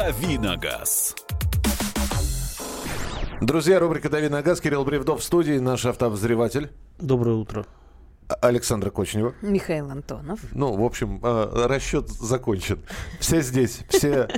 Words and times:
«Дави 0.00 0.38
на 0.38 0.56
газ». 0.56 1.14
Друзья, 3.42 3.78
рубрика 3.78 4.08
«Дави 4.08 4.30
на 4.30 4.40
газ». 4.40 4.58
Кирилл 4.58 4.82
Бревдов 4.82 5.20
в 5.20 5.22
студии, 5.22 5.58
наш 5.58 5.84
автообозреватель. 5.84 6.70
Доброе 6.98 7.36
утро. 7.36 7.66
Александра 8.40 8.90
Кочнева. 8.90 9.34
Михаил 9.42 9.90
Антонов. 9.90 10.40
Ну, 10.52 10.74
в 10.74 10.84
общем, 10.84 11.20
э, 11.22 11.66
расчет 11.66 12.08
закончен. 12.08 12.80
Все 13.18 13.42
здесь, 13.42 13.80
все, 13.88 14.28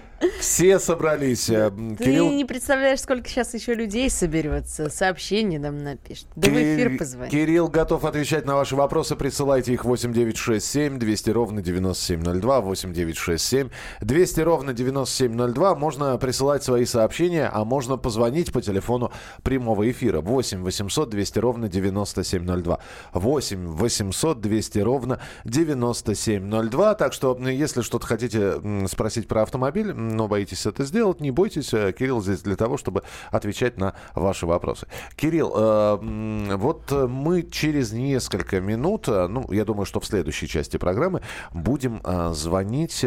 все 0.40 0.78
собрались. 0.78 1.50
Э, 1.50 1.70
Ты 1.98 2.04
Кирилл... 2.04 2.30
не 2.30 2.44
представляешь, 2.44 3.00
сколько 3.00 3.28
сейчас 3.28 3.54
еще 3.54 3.74
людей 3.74 4.08
соберется, 4.10 4.88
сообщений 4.88 5.58
нам 5.58 5.78
напишет. 5.78 6.26
Да 6.36 6.48
Кир... 6.48 6.54
в 6.54 6.58
эфир 6.58 6.98
позвони. 6.98 7.30
Кирилл 7.30 7.68
готов 7.68 8.04
отвечать 8.04 8.46
на 8.46 8.56
ваши 8.56 8.76
вопросы. 8.76 9.16
Присылайте 9.16 9.72
их 9.72 9.84
8967 9.84 10.98
200 10.98 11.30
ровно 11.30 11.62
9702, 11.62 12.60
8967 12.60 13.70
200 14.00 14.40
ровно 14.40 14.72
9702. 14.72 15.74
Можно 15.74 16.18
присылать 16.18 16.62
свои 16.62 16.84
сообщения, 16.84 17.50
а 17.52 17.64
можно 17.64 17.96
позвонить 17.96 18.52
по 18.52 18.62
телефону 18.62 19.12
прямого 19.42 19.90
эфира 19.90 20.20
8 20.20 20.62
800 20.62 21.10
200 21.10 21.38
ровно 21.38 21.68
9702. 21.68 22.78
8 23.12 23.81
800 23.82 24.40
200 24.40 24.78
ровно 24.78 25.18
9702. 25.44 26.94
Так 26.94 27.12
что, 27.12 27.36
если 27.36 27.82
что-то 27.82 28.06
хотите 28.06 28.54
спросить 28.86 29.26
про 29.26 29.42
автомобиль, 29.42 29.92
но 29.92 30.28
боитесь 30.28 30.66
это 30.66 30.84
сделать, 30.84 31.20
не 31.20 31.32
бойтесь. 31.32 31.74
Э, 31.74 31.92
Кирилл 31.92 32.22
здесь 32.22 32.42
для 32.42 32.54
того, 32.54 32.76
чтобы 32.76 33.02
отвечать 33.30 33.78
на 33.78 33.94
ваши 34.14 34.46
вопросы. 34.46 34.86
Кирилл, 35.16 35.52
э, 35.56 36.56
вот 36.56 36.92
мы 36.92 37.42
через 37.42 37.92
несколько 37.92 38.60
минут, 38.60 39.08
э, 39.08 39.26
ну, 39.26 39.50
я 39.50 39.64
думаю, 39.64 39.84
что 39.84 39.98
в 39.98 40.06
следующей 40.06 40.46
части 40.46 40.76
программы 40.76 41.22
будем 41.52 42.00
звонить 42.34 43.04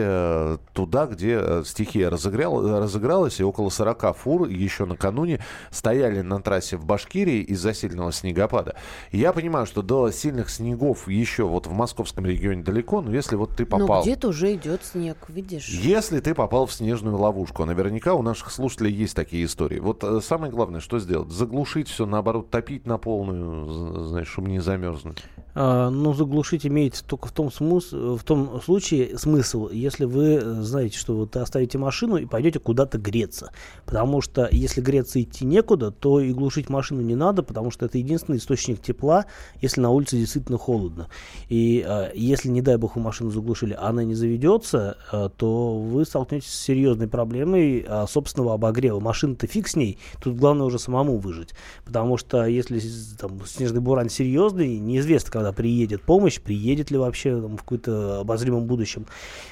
туда, 0.74 1.06
где 1.06 1.64
стихия 1.64 2.10
разыграл, 2.10 2.80
разыгралась, 2.80 3.40
и 3.40 3.44
около 3.44 3.70
40 3.70 4.14
фур 4.18 4.48
еще 4.48 4.86
накануне 4.86 5.40
стояли 5.72 6.22
на 6.22 6.42
трассе 6.42 6.78
в 6.78 6.86
Башкирии 6.86 7.42
из-за 7.44 7.74
сильного 7.74 8.12
снегопада. 8.12 8.76
Я 9.12 9.32
понимаю, 9.34 9.66
что 9.66 9.82
до 9.82 10.12
сильных 10.12 10.50
снегопадов 10.50 10.65
снегов 10.66 11.08
еще 11.08 11.44
вот 11.44 11.68
в 11.68 11.72
московском 11.72 12.26
регионе 12.26 12.64
далеко, 12.64 13.02
но 13.02 13.14
если 13.14 13.36
вот 13.36 13.52
ты 13.56 13.66
попал... 13.66 13.98
Ну, 13.98 14.02
где-то 14.02 14.30
уже 14.30 14.56
идет 14.56 14.84
снег, 14.84 15.18
видишь. 15.30 15.68
Если 15.68 16.20
ты 16.20 16.34
попал 16.34 16.66
в 16.66 16.74
снежную 16.74 17.18
ловушку, 17.18 17.66
наверняка 17.66 18.16
у 18.16 18.24
наших 18.24 18.52
слушателей 18.52 18.92
есть 18.92 19.16
такие 19.16 19.46
истории. 19.46 19.80
Вот 19.80 20.04
э, 20.04 20.22
самое 20.22 20.52
главное, 20.52 20.80
что 20.80 20.98
сделать? 21.00 21.30
Заглушить 21.30 21.88
все, 21.88 22.06
наоборот, 22.06 22.50
топить 22.50 22.88
на 22.88 22.98
полную, 22.98 24.08
знаешь, 24.08 24.28
чтобы 24.28 24.50
не 24.50 24.60
замерзнуть. 24.60 25.24
А, 25.56 25.90
ну, 25.90 26.14
заглушить 26.14 26.68
имеется 26.68 27.04
только 27.06 27.30
в 27.30 27.32
том, 27.32 27.52
смыс... 27.52 27.94
в 27.94 28.22
том 28.24 28.62
случае 28.62 29.18
смысл, 29.18 29.70
если 29.70 30.04
вы 30.04 30.42
знаете, 30.62 30.98
что 30.98 31.16
вот 31.16 31.36
оставите 31.38 31.78
машину 31.78 32.18
и 32.18 32.26
пойдете 32.26 32.60
куда-то 32.60 32.98
греться. 32.98 33.52
Потому 33.86 34.22
что 34.22 34.50
если 34.52 34.82
греться 34.82 35.22
идти 35.22 35.46
некуда, 35.46 35.92
то 35.92 36.20
и 36.20 36.34
глушить 36.34 36.70
машину 36.70 37.02
не 37.02 37.16
надо, 37.16 37.42
потому 37.42 37.72
что 37.72 37.86
это 37.86 37.98
единственный 37.98 38.38
источник 38.38 38.82
тепла, 38.82 39.26
если 39.62 39.80
на 39.80 39.92
улице 39.92 40.18
действительно 40.18 40.58
холодно. 40.58 41.08
И 41.48 41.86
э, 41.88 42.12
если, 42.16 42.50
не 42.50 42.62
дай 42.62 42.76
бог, 42.76 42.98
вы 42.98 43.02
машину 43.02 43.32
заглушили, 43.32 43.74
а 43.74 43.88
она 43.88 44.04
не 44.04 44.14
заведется, 44.14 44.98
э, 45.12 45.30
то 45.38 45.80
вы 45.80 46.04
столкнетесь 46.04 46.50
с 46.50 46.64
серьезной 46.64 47.08
проблемой 47.08 47.86
э, 47.88 48.06
собственного 48.10 48.56
обогрева. 48.56 49.00
Машина-то 49.00 49.48
фиг 49.48 49.70
с 49.70 49.78
ней, 49.78 50.00
тут 50.22 50.36
главное 50.36 50.66
уже 50.66 50.80
самому 50.80 51.18
выжить. 51.18 51.52
Потому 51.86 52.18
что 52.18 52.46
если 52.46 52.82
там, 53.18 53.40
снежный 53.46 53.80
буран 53.80 54.10
серьезный, 54.10 54.78
неизвестно, 54.80 55.32
когда 55.32 55.45
приедет 55.54 56.02
помощь, 56.02 56.40
приедет 56.40 56.92
ли 56.92 56.98
вообще 56.98 57.42
там, 57.42 57.58
в 57.58 57.62
какое-то 57.62 58.22
обозримом 58.22 58.66
будущем. 58.66 59.06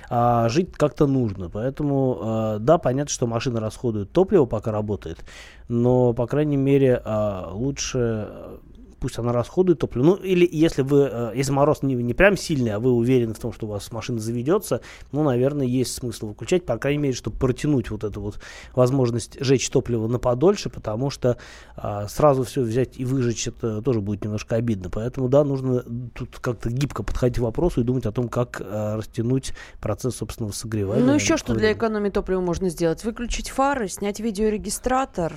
А 0.10 0.50
жить 0.50 0.72
как-то 0.74 1.08
нужно. 1.08 1.50
Поэтому, 1.50 2.20
э, 2.22 2.58
да, 2.60 2.78
понятно, 2.78 3.12
что 3.12 3.28
машина 3.28 3.60
расходует 3.60 4.12
топливо, 4.12 4.46
пока 4.46 4.72
работает, 4.72 5.20
но, 5.68 6.14
по 6.14 6.28
крайней 6.28 6.58
мере, 6.58 7.02
э, 7.04 7.44
лучше 7.52 8.30
пусть 9.04 9.20
она 9.20 9.34
расходует 9.34 9.80
топливо. 9.80 10.06
Ну, 10.06 10.16
или 10.16 10.48
если 10.50 10.82
вы, 10.82 11.10
э, 11.12 11.34
если 11.36 11.52
мороз 11.52 11.84
не, 11.84 11.94
не 11.94 12.14
прям 12.14 12.38
сильный, 12.38 12.72
а 12.72 12.80
вы 12.80 12.94
уверены 12.94 13.34
в 13.34 13.38
том, 13.38 13.52
что 13.52 13.66
у 13.66 13.70
вас 13.70 13.92
машина 13.92 14.18
заведется, 14.18 14.80
ну, 15.12 15.24
наверное, 15.24 15.66
есть 15.66 15.94
смысл 15.94 16.28
выключать, 16.28 16.66
по 16.66 16.78
крайней 16.78 17.00
мере, 17.00 17.14
чтобы 17.14 17.38
протянуть 17.38 17.92
вот 17.92 18.06
эту 18.06 18.22
вот 18.22 18.40
возможность 18.74 19.38
жечь 19.44 19.70
топливо 19.70 20.08
на 20.08 20.20
подольше, 20.20 20.70
потому 20.70 21.10
что 21.10 21.36
а, 21.76 22.08
сразу 22.08 22.46
все 22.46 22.62
взять 22.62 22.98
и 22.98 23.04
выжечь, 23.04 23.46
это 23.46 23.82
тоже 23.82 24.00
будет 24.00 24.24
немножко 24.24 24.56
обидно. 24.56 24.90
Поэтому, 24.90 25.28
да, 25.28 25.44
нужно 25.44 25.84
тут 26.16 26.40
как-то 26.40 26.70
гибко 26.70 27.04
подходить 27.04 27.40
к 27.40 27.42
вопросу 27.42 27.82
и 27.82 27.84
думать 27.84 28.06
о 28.06 28.14
том, 28.14 28.30
как 28.30 28.62
а, 28.64 28.96
растянуть 28.96 29.52
процесс 29.82 30.16
собственного 30.16 30.54
согревания. 30.54 31.04
Ну, 31.04 31.14
еще 31.14 31.36
что 31.36 31.54
для 31.56 31.74
экономии 31.74 32.10
топлива 32.10 32.40
можно 32.40 32.70
сделать? 32.70 33.04
Выключить 33.04 33.50
фары, 33.50 33.90
снять 33.90 34.22
видеорегистратор, 34.22 35.34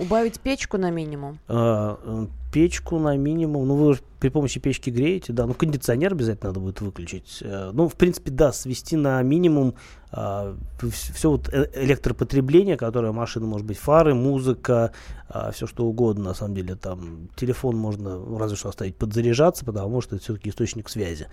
убавить 0.00 0.40
печку 0.40 0.78
на 0.78 0.90
минимум. 0.90 1.38
А, 1.46 1.98
э, 2.02 2.26
печку 2.52 2.98
на 2.98 3.16
минимум. 3.16 3.68
Ну, 3.68 3.74
вы 3.74 3.98
при 4.18 4.28
помощи 4.28 4.60
печки 4.60 4.90
греете, 4.90 5.32
да. 5.32 5.46
Ну, 5.46 5.54
кондиционер 5.54 6.12
обязательно 6.12 6.50
надо 6.50 6.60
будет 6.60 6.80
выключить. 6.80 7.38
Э, 7.42 7.70
ну, 7.72 7.88
в 7.88 7.94
принципе, 7.94 8.30
да, 8.30 8.52
свести 8.52 8.96
на 8.96 9.22
минимум 9.22 9.74
а, 10.12 10.56
все 10.90 11.30
вот 11.30 11.48
э, 11.52 11.70
электропотребление, 11.74 12.76
которое 12.76 13.12
машина 13.12 13.46
может 13.46 13.66
быть, 13.66 13.78
фары, 13.78 14.12
музыка, 14.12 14.92
а, 15.28 15.52
все 15.52 15.68
что 15.68 15.86
угодно, 15.86 16.24
на 16.24 16.34
самом 16.34 16.56
деле, 16.56 16.74
там, 16.74 17.28
телефон 17.36 17.76
можно 17.76 18.18
ну, 18.18 18.36
разве 18.36 18.56
что 18.56 18.70
оставить 18.70 18.96
подзаряжаться, 18.96 19.64
потому 19.64 20.00
что 20.00 20.16
это 20.16 20.24
все-таки 20.24 20.50
источник 20.50 20.88
связи. 20.88 21.28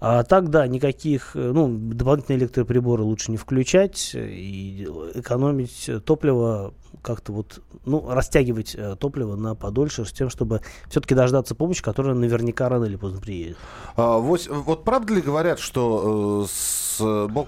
А 0.00 0.22
так, 0.24 0.48
да, 0.48 0.66
никаких, 0.66 1.36
э, 1.36 1.52
ну, 1.52 1.68
дополнительные 1.68 2.40
электроприборы 2.40 3.02
лучше 3.02 3.30
не 3.30 3.36
включать 3.36 4.12
и 4.14 4.88
экономить 5.14 5.90
топливо 6.06 6.72
как-то 7.02 7.32
вот, 7.32 7.60
ну, 7.84 8.08
растягивать 8.08 8.74
э, 8.74 8.96
топливо 8.96 9.36
на 9.36 9.54
подольше 9.54 10.04
с 10.04 10.12
тем, 10.12 10.30
чтобы 10.30 10.60
все-таки 10.88 11.14
дождаться 11.14 11.54
помощи, 11.54 11.82
которая 11.82 12.14
наверняка 12.14 12.68
рано 12.68 12.84
или 12.84 12.96
поздно 12.96 13.20
приедет. 13.20 13.56
А, 13.96 14.18
вот, 14.18 14.46
вот 14.48 14.84
правда 14.84 15.14
ли 15.14 15.20
говорят, 15.20 15.58
что 15.58 16.44
э, 16.44 16.46
с, 16.48 17.00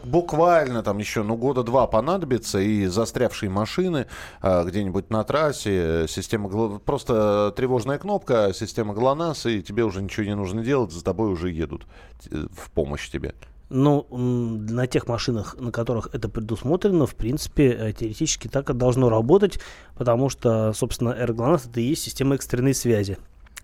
буквально 0.04 0.82
там 0.82 0.98
еще, 0.98 1.22
ну, 1.22 1.36
года 1.36 1.62
два 1.62 1.86
понадобится, 1.86 2.58
и 2.58 2.86
застрявшие 2.86 3.50
машины 3.50 4.06
э, 4.42 4.64
где-нибудь 4.64 5.10
на 5.10 5.24
трассе, 5.24 6.06
система, 6.08 6.78
просто 6.78 7.52
тревожная 7.56 7.98
кнопка, 7.98 8.52
система 8.54 8.94
ГЛОНАСС, 8.94 9.46
и 9.46 9.62
тебе 9.62 9.84
уже 9.84 10.02
ничего 10.02 10.26
не 10.26 10.36
нужно 10.36 10.62
делать, 10.62 10.92
за 10.92 11.02
тобой 11.04 11.30
уже 11.30 11.50
едут 11.50 11.86
э, 12.30 12.46
в 12.52 12.70
помощь 12.70 13.10
тебе. 13.10 13.34
Ну, 13.70 14.06
на 14.10 14.86
тех 14.86 15.06
машинах, 15.08 15.56
на 15.58 15.70
которых 15.70 16.08
это 16.14 16.30
предусмотрено, 16.30 17.06
в 17.06 17.14
принципе, 17.14 17.68
э, 17.68 17.92
теоретически 17.92 18.48
так 18.48 18.70
и 18.70 18.72
должно 18.72 19.10
работать, 19.10 19.60
потому 19.94 20.30
что, 20.30 20.72
собственно, 20.72 21.10
AirGlass 21.10 21.68
это 21.70 21.80
и 21.80 21.84
есть 21.84 22.02
система 22.02 22.34
экстренной 22.34 22.74
связи. 22.74 23.18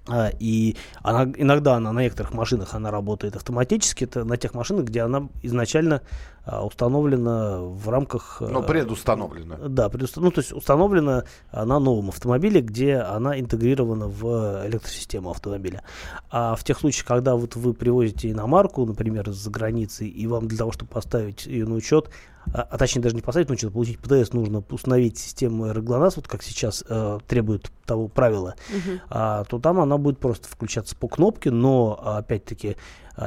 А, 0.07 0.31
и 0.39 0.77
она, 1.03 1.33
иногда 1.37 1.77
она 1.77 1.91
на 1.93 2.03
некоторых 2.03 2.35
машинах 2.35 2.75
она 2.75 2.91
работает 2.91 3.37
автоматически, 3.37 4.05
это 4.05 4.25
на 4.25 4.37
тех 4.37 4.53
машинах, 4.53 4.85
где 4.85 5.01
она 5.01 5.29
изначально 5.43 6.03
установлена 6.47 7.61
в 7.61 7.89
рамках... 7.89 8.39
Ну, 8.41 8.63
предустановлена. 8.63 9.57
Да, 9.69 9.89
предустав... 9.89 10.23
ну, 10.23 10.31
то 10.31 10.41
есть 10.41 10.53
установлена 10.53 11.25
на 11.53 11.79
новом 11.79 12.11
автомобиле, 12.11 12.61
где 12.61 12.97
она 12.97 13.39
интегрирована 13.39 14.09
в 14.09 14.67
электросистему 14.67 15.31
автомобиля. 15.31 15.83
А 16.31 16.55
в 16.55 16.65
тех 16.65 16.79
случаях, 16.79 17.07
когда 17.07 17.35
вот 17.37 17.57
вы 17.57 17.75
привозите 17.75 18.31
иномарку, 18.31 18.85
например, 18.85 19.31
из-за 19.31 19.51
границы, 19.51 20.07
и 20.07 20.27
вам 20.27 20.49
для 20.49 20.59
того, 20.59 20.73
чтобы 20.73 20.91
поставить 20.91 21.47
ее 21.47 21.67
на 21.67 21.75
учет, 21.75 22.11
а, 22.53 22.63
а 22.63 22.79
точнее 22.79 23.03
даже 23.03 23.15
не 23.15 23.23
поставить 23.23 23.49
на 23.49 23.55
учет, 23.55 23.73
получить 23.73 23.99
ПТС, 23.99 24.33
нужно 24.33 24.63
установить 24.71 25.19
систему 25.19 25.73
РГЛОНАСС, 25.73 26.17
вот 26.17 26.29
как 26.29 26.43
сейчас 26.43 26.85
э, 26.89 27.19
требует 27.27 27.71
того 27.87 28.09
правила, 28.09 28.55
угу. 28.71 29.01
а, 29.11 29.45
то 29.45 29.59
там 29.59 29.81
она 29.81 29.99
будет 29.99 30.19
просто 30.19 30.49
включаться 30.49 30.97
по 30.97 31.09
кнопке, 31.09 31.51
но 31.51 31.99
опять-таки 32.03 32.71
а, 32.71 32.77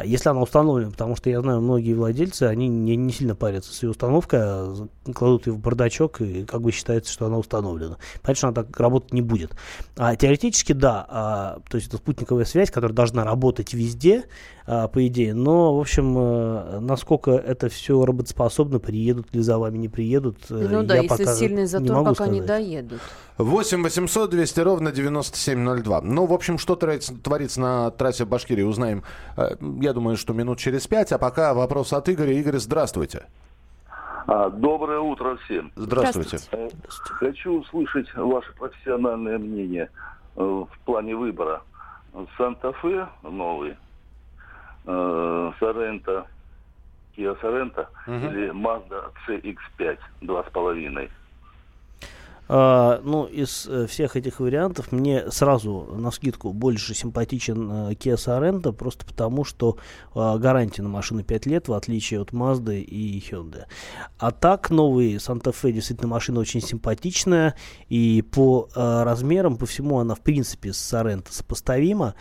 если 0.04 0.30
она 0.30 0.42
установлена, 0.42 0.92
потому 0.92 1.16
что 1.16 1.30
я 1.30 1.42
знаю, 1.42 1.62
многие 1.62 1.94
владельцы, 1.94 2.44
они 2.44 2.68
не, 2.68 2.96
не 2.96 3.14
сильно 3.14 3.36
парятся 3.36 3.74
с 3.74 3.84
ее 3.84 3.92
установкой, 3.92 4.40
а 4.42 4.88
кладут 5.14 5.48
ее 5.48 5.54
в 5.54 5.60
бардачок 5.60 6.22
и 6.22 6.44
как 6.44 6.62
бы 6.62 6.72
считается, 6.72 7.12
что 7.12 7.26
она 7.26 7.38
установлена. 7.38 7.98
Понятно, 8.22 8.36
что 8.36 8.48
она 8.48 8.56
так 8.56 8.80
работать 8.80 9.14
не 9.14 9.22
будет. 9.22 9.56
А, 9.96 10.16
теоретически, 10.16 10.74
да, 10.74 11.06
а, 11.08 11.60
то 11.70 11.76
есть 11.76 11.88
это 11.88 11.98
спутниковая 11.98 12.46
связь, 12.46 12.70
которая 12.70 12.96
должна 12.96 13.24
работать 13.24 13.74
везде, 13.74 14.26
а, 14.70 14.90
по 14.90 15.08
идее, 15.08 15.34
но, 15.34 15.78
в 15.78 15.80
общем, 15.80 16.14
а, 16.18 16.80
насколько 16.82 17.32
это 17.32 17.70
все 17.70 18.04
работоспособно, 18.04 18.80
приедут 18.80 19.34
ли 19.34 19.42
за 19.42 19.58
вами, 19.58 19.78
не 19.78 19.88
приедут, 19.88 20.40
э, 20.50 20.68
ну, 20.70 20.82
я 20.82 20.84
да, 20.84 20.96
если 20.98 21.08
пока 21.08 21.36
сильный 21.36 21.66
затор, 21.68 21.88
не 21.88 21.92
могу 21.94 22.06
пока 22.10 22.26
сказать. 22.26 22.34
не 22.34 22.42
доедут. 22.42 23.02
8 23.38 23.84
800 23.84 24.30
200 24.30 24.60
ровно 24.60 24.92
9702. 24.92 26.02
Ну, 26.02 26.26
в 26.26 26.34
общем, 26.34 26.58
что 26.58 26.76
творится 26.76 27.62
на 27.62 27.92
трассе 27.92 28.26
в 28.26 28.28
Башкирии, 28.28 28.64
узнаем, 28.64 29.04
э, 29.38 29.56
я 29.82 29.94
думаю, 29.94 30.18
что 30.18 30.34
минут 30.34 30.60
через 30.60 30.88
пять. 30.88 31.12
А 31.12 31.18
пока 31.18 31.54
вопрос 31.54 31.94
от 31.94 32.10
Игоря. 32.10 32.34
Игорь, 32.34 32.58
здравствуйте. 32.58 33.26
А, 34.28 34.50
доброе 34.50 35.00
утро 35.00 35.38
всем. 35.46 35.72
Здравствуйте. 35.76 36.38
Здравствуйте. 36.38 36.76
Э, 36.76 37.14
хочу 37.14 37.60
услышать 37.60 38.14
ваше 38.16 38.54
профессиональное 38.54 39.38
мнение 39.38 39.90
э, 40.36 40.42
в 40.42 40.80
плане 40.86 41.16
выбора. 41.16 41.62
Санта-Фе 42.38 43.08
новый, 43.22 43.76
Соренто 44.86 46.26
Kia 47.16 47.40
Sorento 47.42 47.88
или 48.08 48.52
Mazda 48.52 49.12
CX-5 49.28 50.00
2,5. 50.22 51.12
А, 52.50 53.02
ну, 53.04 53.26
из 53.26 53.68
э, 53.68 53.88
всех 53.88 54.16
этих 54.16 54.40
вариантов 54.40 54.92
мне 54.92 55.30
сразу 55.32 55.90
на 55.98 56.12
скидку 56.12 56.54
больше 56.54 56.94
симпатичен 56.94 57.72
э, 57.72 57.92
Kia 57.94 58.16
Sorento, 58.16 58.72
просто 58.72 59.06
потому 59.06 59.44
что 59.44 59.78
э, 60.16 60.38
гарантия 60.38 60.82
на 60.82 60.90
машину 60.90 61.24
5 61.24 61.46
лет, 61.46 61.68
в 61.68 61.74
отличие 61.74 62.22
от 62.22 62.32
Mazda 62.32 62.80
и 62.80 63.20
Hyundai. 63.20 63.66
А 64.18 64.32
так, 64.32 64.70
новый 64.70 65.16
Santa 65.16 65.54
Fe 65.54 65.72
действительно 65.72 66.08
машина 66.08 66.40
очень 66.40 66.62
симпатичная, 66.62 67.56
и 67.90 68.22
по 68.22 68.70
э, 68.74 69.04
размерам, 69.04 69.58
по 69.58 69.66
всему 69.66 70.00
она, 70.00 70.16
в 70.16 70.22
принципе, 70.22 70.72
с 70.72 70.94
Sorento 70.94 71.28
сопоставима. 71.32 72.16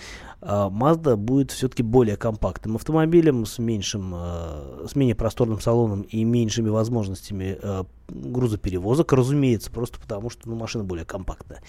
А 0.48 0.70
Mazda 0.70 1.16
будет 1.16 1.50
все-таки 1.50 1.82
более 1.82 2.16
компактным 2.16 2.76
автомобилем 2.76 3.46
с 3.46 3.58
меньшим, 3.58 4.14
э, 4.14 4.86
с 4.88 4.94
менее 4.94 5.16
просторным 5.16 5.60
салоном 5.60 6.02
и 6.02 6.22
меньшими 6.22 6.68
возможностями 6.68 7.58
э, 7.60 7.82
грузоперевозок, 8.08 9.12
разумеется, 9.12 9.72
просто 9.72 9.98
потому 9.98 10.30
что 10.30 10.48
ну, 10.48 10.54
машина 10.54 10.84
более 10.84 11.04
компактная. 11.04 11.62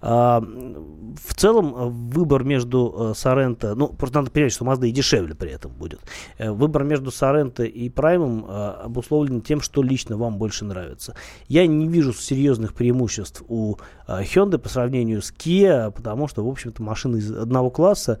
А, 0.00 0.40
в 0.40 1.34
целом 1.34 1.74
э, 1.76 1.86
выбор 1.86 2.42
между 2.42 3.12
Соренто, 3.14 3.76
ну 3.76 3.86
просто 3.90 4.18
надо 4.18 4.32
понимать, 4.32 4.52
что 4.52 4.64
Mazda 4.64 4.88
и 4.88 4.90
дешевле 4.90 5.36
при 5.36 5.52
этом 5.52 5.70
будет. 5.70 6.00
Выбор 6.40 6.82
между 6.82 7.12
Соренто 7.12 7.62
и 7.62 7.88
Праймом 7.88 8.44
обусловлен 8.48 9.40
тем, 9.40 9.60
что 9.60 9.84
лично 9.84 10.16
вам 10.16 10.38
больше 10.38 10.64
нравится. 10.64 11.14
Я 11.46 11.64
не 11.68 11.86
вижу 11.86 12.12
серьезных 12.12 12.74
преимуществ 12.74 13.44
у 13.48 13.76
Hyundai 14.08 14.58
по 14.58 14.68
сравнению 14.68 15.22
с 15.22 15.32
Kia, 15.32 15.92
потому 15.92 16.26
что, 16.26 16.44
в 16.44 16.48
общем-то, 16.48 16.82
машина 16.82 17.16
из 17.16 17.30
одного 17.30 17.70
класса, 17.70 18.15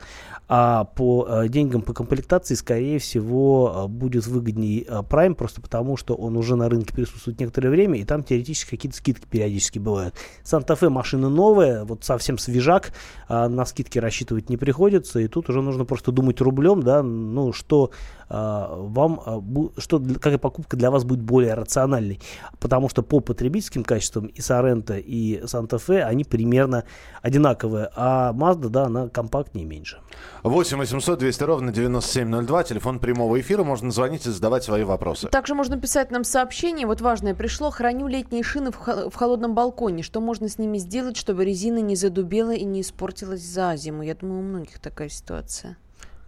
а 0.48 0.84
по 0.84 1.26
э, 1.28 1.48
деньгам 1.48 1.82
по 1.82 1.92
комплектации, 1.92 2.54
скорее 2.54 2.98
всего, 3.00 3.84
э, 3.84 3.88
будет 3.88 4.26
выгоднее 4.26 4.82
э, 4.82 5.00
Prime, 5.00 5.34
просто 5.34 5.60
потому 5.60 5.96
что 5.96 6.14
он 6.14 6.36
уже 6.36 6.54
на 6.54 6.68
рынке 6.68 6.94
присутствует 6.94 7.40
некоторое 7.40 7.70
время, 7.70 7.98
и 7.98 8.04
там 8.04 8.22
теоретически 8.22 8.70
какие-то 8.70 8.96
скидки 8.96 9.26
периодически 9.28 9.80
бывают. 9.80 10.14
Санта-Фе 10.44 10.88
машина 10.88 11.28
новая, 11.28 11.84
вот 11.84 12.04
совсем 12.04 12.38
свежак, 12.38 12.92
на 13.28 13.64
скидки 13.66 13.98
рассчитывать 13.98 14.48
не 14.48 14.56
приходится, 14.56 15.18
и 15.18 15.26
тут 15.26 15.48
уже 15.48 15.62
нужно 15.62 15.84
просто 15.84 16.12
думать 16.12 16.40
рублем, 16.40 16.82
да, 16.82 17.02
ну, 17.02 17.52
что 17.52 17.90
вам, 18.28 19.72
что, 19.78 20.00
какая 20.00 20.38
покупка 20.38 20.76
для 20.76 20.90
вас 20.90 21.04
будет 21.04 21.22
более 21.22 21.54
рациональной, 21.54 22.20
потому 22.58 22.88
что 22.88 23.02
по 23.02 23.20
потребительским 23.20 23.84
качествам 23.84 24.26
и 24.26 24.40
Сорента, 24.40 24.96
и 24.98 25.46
Санта-Фе, 25.46 26.04
они 26.04 26.24
примерно 26.24 26.84
одинаковые, 27.22 27.90
а 27.94 28.32
Mazda, 28.32 28.68
да, 28.68 28.84
она 28.84 29.08
компактнее 29.08 29.64
и 29.64 29.68
меньше. 29.68 30.00
8 30.42 30.78
800 30.78 31.18
200 31.18 31.42
ровно 31.44 31.72
9702, 31.72 32.64
телефон 32.64 32.98
прямого 32.98 33.40
эфира, 33.40 33.64
можно 33.64 33.90
звонить 33.90 34.26
и 34.26 34.30
задавать 34.30 34.64
свои 34.64 34.84
вопросы. 34.84 35.28
Также 35.28 35.54
можно 35.54 35.80
писать 35.80 36.10
нам 36.10 36.24
сообщение, 36.24 36.86
вот 36.86 37.00
важное 37.00 37.34
пришло, 37.34 37.70
храню 37.70 38.06
летние 38.08 38.42
шины 38.42 38.70
в 38.72 39.14
холодном 39.14 39.54
балконе, 39.54 40.02
что 40.02 40.20
можно 40.20 40.48
с 40.48 40.58
ними 40.58 40.78
сделать, 40.78 41.16
чтобы 41.16 41.44
резина 41.44 41.78
не 41.78 41.96
задубела 41.96 42.54
и 42.54 42.64
не 42.64 42.80
испортилась 42.80 43.42
за 43.42 43.76
зиму? 43.76 44.02
Я 44.02 44.14
думаю, 44.14 44.40
у 44.40 44.42
многих 44.42 44.78
такая 44.78 45.08
ситуация. 45.08 45.76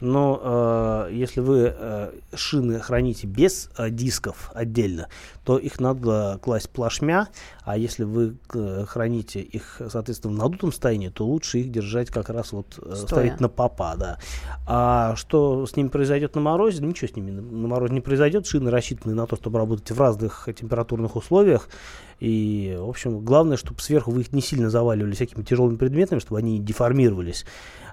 Но 0.01 0.41
э, 1.09 1.11
если 1.13 1.41
вы 1.41 1.75
э, 1.77 2.13
шины 2.35 2.79
храните 2.79 3.27
без 3.27 3.71
э, 3.77 3.91
дисков 3.91 4.51
отдельно, 4.55 5.09
то 5.45 5.59
их 5.59 5.81
надо 5.81 6.39
класть 6.43 6.71
плашмя, 6.71 7.29
а 7.65 7.77
если 7.77 8.05
вы 8.05 8.37
э, 8.55 8.85
храните 8.87 9.41
их, 9.41 9.81
соответственно, 9.89 10.35
в 10.35 10.37
надутом 10.37 10.71
состоянии, 10.73 11.09
то 11.09 11.27
лучше 11.27 11.59
их 11.59 11.73
держать 11.73 12.11
как 12.11 12.29
раз 12.29 12.53
вот 12.53 12.79
э, 12.81 12.95
ставить 12.95 13.41
на 13.41 13.49
попа, 13.49 13.95
да. 13.97 14.19
А 14.67 15.17
что 15.17 15.67
с 15.67 15.75
ними 15.75 15.89
произойдет 15.89 16.35
на 16.35 16.43
морозе? 16.43 16.85
Ничего 16.85 17.09
с 17.09 17.17
ними 17.17 17.31
на, 17.31 17.43
на 17.43 17.67
морозе 17.67 17.95
не 17.95 18.01
произойдет. 18.01 18.47
Шины 18.47 18.71
рассчитаны 18.71 19.15
на 19.15 19.27
то, 19.27 19.37
чтобы 19.37 19.59
работать 19.59 19.91
в 19.91 20.01
разных 20.01 20.49
температурных 20.55 21.17
условиях. 21.17 21.69
И, 22.21 22.77
в 22.79 22.89
общем, 22.89 23.21
главное, 23.25 23.57
чтобы 23.57 23.81
сверху 23.81 24.11
вы 24.11 24.23
их 24.23 24.33
не 24.33 24.41
сильно 24.41 24.71
заваливали 24.71 25.13
всякими 25.13 25.43
тяжелыми 25.43 25.77
предметами, 25.77 26.19
чтобы 26.19 26.39
они 26.39 26.59
не 26.59 26.65
деформировались. 26.65 27.45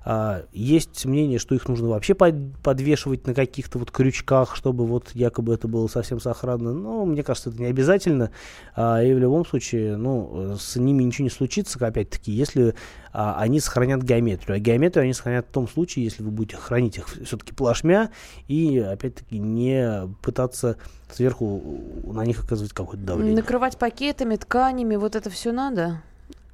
А, 0.07 0.43
есть 0.53 1.03
мнение, 1.05 1.39
что 1.39 1.55
их 1.55 1.67
нужно 1.67 1.89
вообще 1.89 2.13
под, 2.13 2.35
подвешивать 2.61 3.25
на 3.25 3.33
каких-то 3.33 3.79
вот 3.79 3.89
крючках, 3.89 4.55
чтобы 4.55 4.85
вот 4.85 5.09
якобы 5.15 5.55
это 5.55 5.67
было 5.67 5.87
совсем 5.87 6.19
сохранно. 6.19 6.73
Но 6.73 7.05
мне 7.05 7.23
кажется, 7.23 7.49
это 7.49 7.59
не 7.59 7.65
обязательно. 7.65 8.29
А, 8.75 9.01
и 9.01 9.11
в 9.11 9.17
любом 9.17 9.47
случае, 9.47 9.97
ну, 9.97 10.55
с 10.59 10.75
ними 10.75 11.03
ничего 11.03 11.23
не 11.23 11.31
случится, 11.31 11.83
опять-таки, 11.83 12.31
если 12.31 12.75
а, 13.13 13.35
они 13.39 13.59
сохранят 13.59 14.03
геометрию. 14.03 14.57
А 14.57 14.59
геометрию 14.59 15.05
они 15.05 15.13
сохранят 15.13 15.47
в 15.47 15.51
том 15.51 15.67
случае, 15.67 16.05
если 16.05 16.21
вы 16.21 16.29
будете 16.29 16.57
хранить 16.57 16.97
их 16.97 17.07
все-таки 17.07 17.53
плашмя 17.53 18.11
и, 18.47 18.77
опять-таки, 18.77 19.39
не 19.39 20.07
пытаться 20.21 20.77
сверху 21.11 21.81
на 22.03 22.23
них 22.25 22.43
оказывать 22.43 22.73
какое-то 22.73 23.03
давление. 23.03 23.35
Накрывать 23.35 23.77
пакетами, 23.77 24.35
тканями, 24.35 24.97
вот 24.97 25.15
это 25.15 25.31
все 25.31 25.51
надо? 25.51 26.03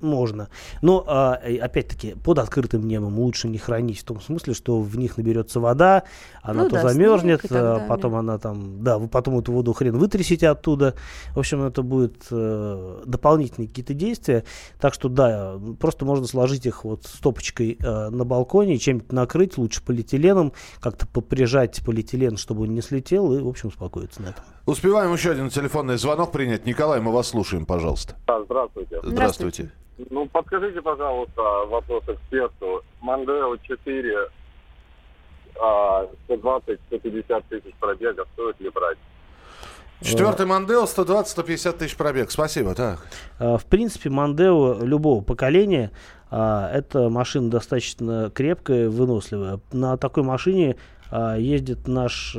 Можно. 0.02 0.50
Но, 0.82 1.04
а, 1.08 1.34
опять-таки, 1.34 2.16
под 2.16 2.40
открытым 2.40 2.88
небом 2.88 3.20
лучше 3.20 3.48
не 3.48 3.58
хранить 3.58 4.00
в 4.00 4.04
том 4.04 4.22
смысле, 4.22 4.54
что 4.54 4.80
в 4.80 4.98
них 4.98 5.18
наберется 5.18 5.60
вода, 5.60 6.04
она 6.42 6.64
ну, 6.64 6.70
то 6.70 6.76
да, 6.76 6.90
замерзнет, 6.90 7.46
а, 7.52 7.86
потом 7.88 8.16
она 8.16 8.38
там, 8.38 8.84
да, 8.84 8.98
вы 8.98 9.08
потом 9.08 9.40
эту 9.40 9.52
воду 9.52 9.74
хрен 9.74 9.98
вытрясите 9.98 10.50
оттуда. 10.50 10.96
В 11.34 11.40
общем, 11.40 11.64
это 11.64 11.84
будет 11.84 12.28
э, 12.32 13.04
дополнительные 13.06 13.68
какие-то 13.68 13.94
действия. 13.94 14.44
Так 14.80 14.94
что, 14.94 15.10
да, 15.10 15.60
просто 15.80 16.06
можно 16.06 16.26
сложить 16.28 16.66
их 16.66 16.84
вот 16.84 17.06
стопочкой 17.06 17.78
э, 17.80 18.10
на 18.10 18.26
балконе, 18.26 18.78
чем-нибудь 18.78 19.12
накрыть, 19.12 19.58
лучше 19.58 19.84
полиэтиленом, 19.84 20.54
как-то 20.80 21.08
поприжать 21.08 21.82
полиэтилен, 21.86 22.38
чтобы 22.38 22.64
он 22.64 22.74
не 22.74 22.82
слетел, 22.82 23.34
и, 23.34 23.42
в 23.42 23.48
общем, 23.48 23.70
успокоиться 23.70 24.22
на 24.22 24.28
этом. 24.28 24.44
Успеваем 24.66 25.12
еще 25.14 25.32
один 25.32 25.50
телефонный 25.50 25.98
звонок 25.98 26.32
принять. 26.32 26.66
Николай, 26.66 27.02
мы 27.02 27.12
вас 27.12 27.30
слушаем, 27.30 27.66
пожалуйста. 27.66 28.16
Да, 28.28 28.44
здравствуйте. 28.44 29.00
Здравствуйте. 29.04 29.72
Ну, 30.10 30.28
подскажите, 30.28 30.82
пожалуйста, 30.82 31.42
вопрос 31.68 32.04
эксперту. 32.08 32.84
Мандео 33.02 33.58
4, 33.58 34.30
120-150 35.56 37.44
тысяч 37.50 37.76
пробега, 37.80 38.26
стоит 38.34 38.60
ли 38.60 38.70
брать? 38.70 38.98
Четвертый 40.02 40.48
Мандео 40.48 40.86
120-150 40.86 41.78
тысяч 41.78 41.96
пробег. 41.96 42.32
Спасибо, 42.32 42.74
так. 42.74 43.06
А, 43.38 43.58
в 43.58 43.66
принципе, 43.66 44.10
Мандео 44.10 44.80
любого 44.82 45.24
поколения 45.24 45.92
а, 46.32 46.72
это 46.72 47.10
машина 47.10 47.52
достаточно 47.52 48.32
крепкая, 48.34 48.90
выносливая. 48.90 49.60
На 49.72 49.98
такой 49.98 50.24
машине 50.24 50.76
а, 51.12 51.36
ездит 51.38 51.88
наш 51.88 52.36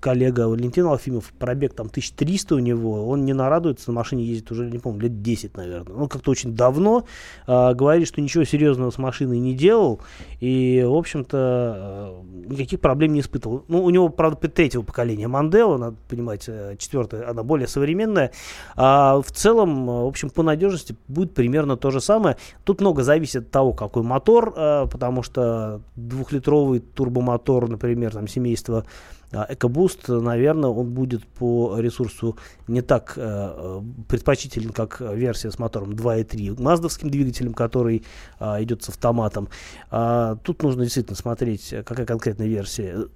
коллега 0.00 0.48
Валентин 0.48 0.86
Алфимов, 0.86 1.32
пробег 1.38 1.74
там 1.74 1.86
1300 1.86 2.54
у 2.54 2.58
него, 2.58 3.08
он 3.08 3.24
не 3.24 3.32
нарадуется, 3.32 3.90
на 3.90 3.96
машине 3.96 4.24
ездит 4.24 4.50
уже, 4.52 4.70
не 4.70 4.78
помню, 4.78 5.02
лет 5.02 5.22
10, 5.22 5.56
наверное. 5.56 5.96
Он 5.96 6.08
как-то 6.08 6.30
очень 6.30 6.54
давно 6.54 7.04
э, 7.46 7.74
говорит, 7.74 8.06
что 8.06 8.20
ничего 8.20 8.44
серьезного 8.44 8.90
с 8.90 8.98
машиной 8.98 9.40
не 9.40 9.54
делал, 9.54 10.00
и, 10.38 10.84
в 10.86 10.94
общем-то, 10.94 12.22
э, 12.46 12.48
никаких 12.48 12.80
проблем 12.80 13.14
не 13.14 13.20
испытывал. 13.20 13.64
Ну, 13.66 13.82
у 13.82 13.90
него, 13.90 14.08
правда, 14.08 14.48
третьего 14.48 14.82
поколения 14.82 15.26
Мандео, 15.26 15.78
надо 15.78 15.96
понимать, 16.08 16.44
э, 16.46 16.76
четвертая, 16.78 17.28
она 17.28 17.42
более 17.42 17.66
современная. 17.66 18.30
А 18.76 19.20
в 19.20 19.32
целом, 19.32 19.86
в 19.86 20.06
общем, 20.06 20.30
по 20.30 20.44
надежности 20.44 20.96
будет 21.08 21.34
примерно 21.34 21.76
то 21.76 21.90
же 21.90 22.00
самое. 22.00 22.36
Тут 22.64 22.80
много 22.80 23.02
зависит 23.02 23.46
от 23.46 23.50
того, 23.50 23.72
какой 23.72 24.04
мотор, 24.04 24.54
э, 24.56 24.86
потому 24.90 25.24
что 25.24 25.80
двухлитровый 25.96 26.78
турбомотор, 26.78 27.68
например, 27.68 28.12
там, 28.12 28.28
семейства 28.28 28.84
EcoBoost, 29.32 30.20
наверное, 30.20 30.70
он 30.70 30.90
будет 30.90 31.26
по 31.26 31.78
ресурсу 31.78 32.36
не 32.68 32.82
так 32.82 33.14
э, 33.16 33.80
предпочтителен, 34.08 34.70
как 34.70 35.00
версия 35.00 35.50
с 35.50 35.58
мотором 35.58 35.92
2.3 35.92 36.60
маздовским 36.60 37.10
двигателем, 37.10 37.54
который 37.54 38.04
э, 38.38 38.62
идет 38.62 38.82
с 38.82 38.88
автоматом. 38.88 39.48
А, 39.90 40.36
тут 40.36 40.62
нужно 40.62 40.84
действительно 40.84 41.16
смотреть, 41.16 41.74
какая 41.84 42.06
конкретная 42.06 42.46
версия 42.46 43.06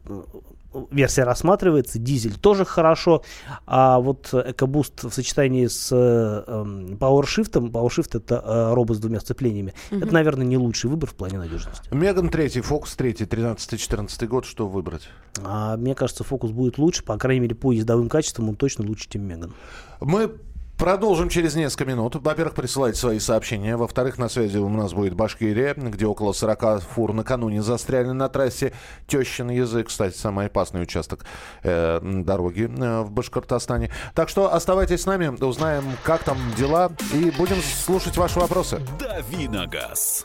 версия 0.90 1.24
рассматривается, 1.24 1.98
дизель 1.98 2.38
тоже 2.38 2.64
хорошо, 2.64 3.22
а 3.66 3.98
вот 3.98 4.28
EcoBoost 4.32 5.08
в 5.08 5.14
сочетании 5.14 5.66
с 5.66 5.90
э, 5.92 6.44
PowerShift, 6.94 7.52
PowerShift 7.52 8.16
это 8.16 8.42
э, 8.44 8.74
робот 8.74 8.96
с 8.96 9.00
двумя 9.00 9.20
сцеплениями, 9.20 9.74
угу. 9.90 10.00
это, 10.00 10.12
наверное, 10.12 10.46
не 10.46 10.56
лучший 10.56 10.90
выбор 10.90 11.10
в 11.10 11.14
плане 11.14 11.38
надежности. 11.38 11.92
Меган 11.92 12.28
3, 12.28 12.46
Focus 12.46 12.96
3, 12.96 13.12
13-14 13.12 14.26
год, 14.26 14.44
что 14.44 14.68
выбрать? 14.68 15.08
А, 15.42 15.76
мне 15.76 15.94
кажется, 15.94 16.24
Focus 16.24 16.52
будет 16.52 16.78
лучше, 16.78 17.04
по 17.04 17.16
крайней 17.18 17.40
мере, 17.40 17.54
по 17.54 17.72
ездовым 17.72 18.08
качествам 18.08 18.48
он 18.48 18.56
точно 18.56 18.86
лучше, 18.86 19.08
чем 19.08 19.22
Меган. 19.22 19.54
Мы 20.00 20.32
Продолжим 20.80 21.28
через 21.28 21.54
несколько 21.56 21.84
минут. 21.84 22.16
Во-первых, 22.16 22.54
присылайте 22.54 22.98
свои 22.98 23.18
сообщения. 23.18 23.76
Во-вторых, 23.76 24.16
на 24.16 24.30
связи 24.30 24.56
у 24.56 24.66
нас 24.70 24.94
будет 24.94 25.12
Башкирия, 25.12 25.74
где 25.74 26.06
около 26.06 26.32
40 26.32 26.80
фур 26.80 27.12
накануне 27.12 27.60
застряли 27.60 28.08
на 28.12 28.30
трассе 28.30 28.72
Тещин 29.06 29.50
язык. 29.50 29.88
Кстати, 29.88 30.16
самый 30.16 30.46
опасный 30.46 30.80
участок 30.80 31.26
э, 31.64 32.00
дороги 32.02 32.62
э, 32.62 33.02
в 33.02 33.10
Башкортостане. 33.10 33.90
Так 34.14 34.30
что 34.30 34.54
оставайтесь 34.54 35.02
с 35.02 35.06
нами, 35.06 35.26
узнаем, 35.44 35.84
как 36.02 36.22
там 36.22 36.38
дела, 36.56 36.90
и 37.12 37.30
будем 37.30 37.56
слушать 37.60 38.16
ваши 38.16 38.40
вопросы. 38.40 38.80
Давиногаз. 38.98 40.24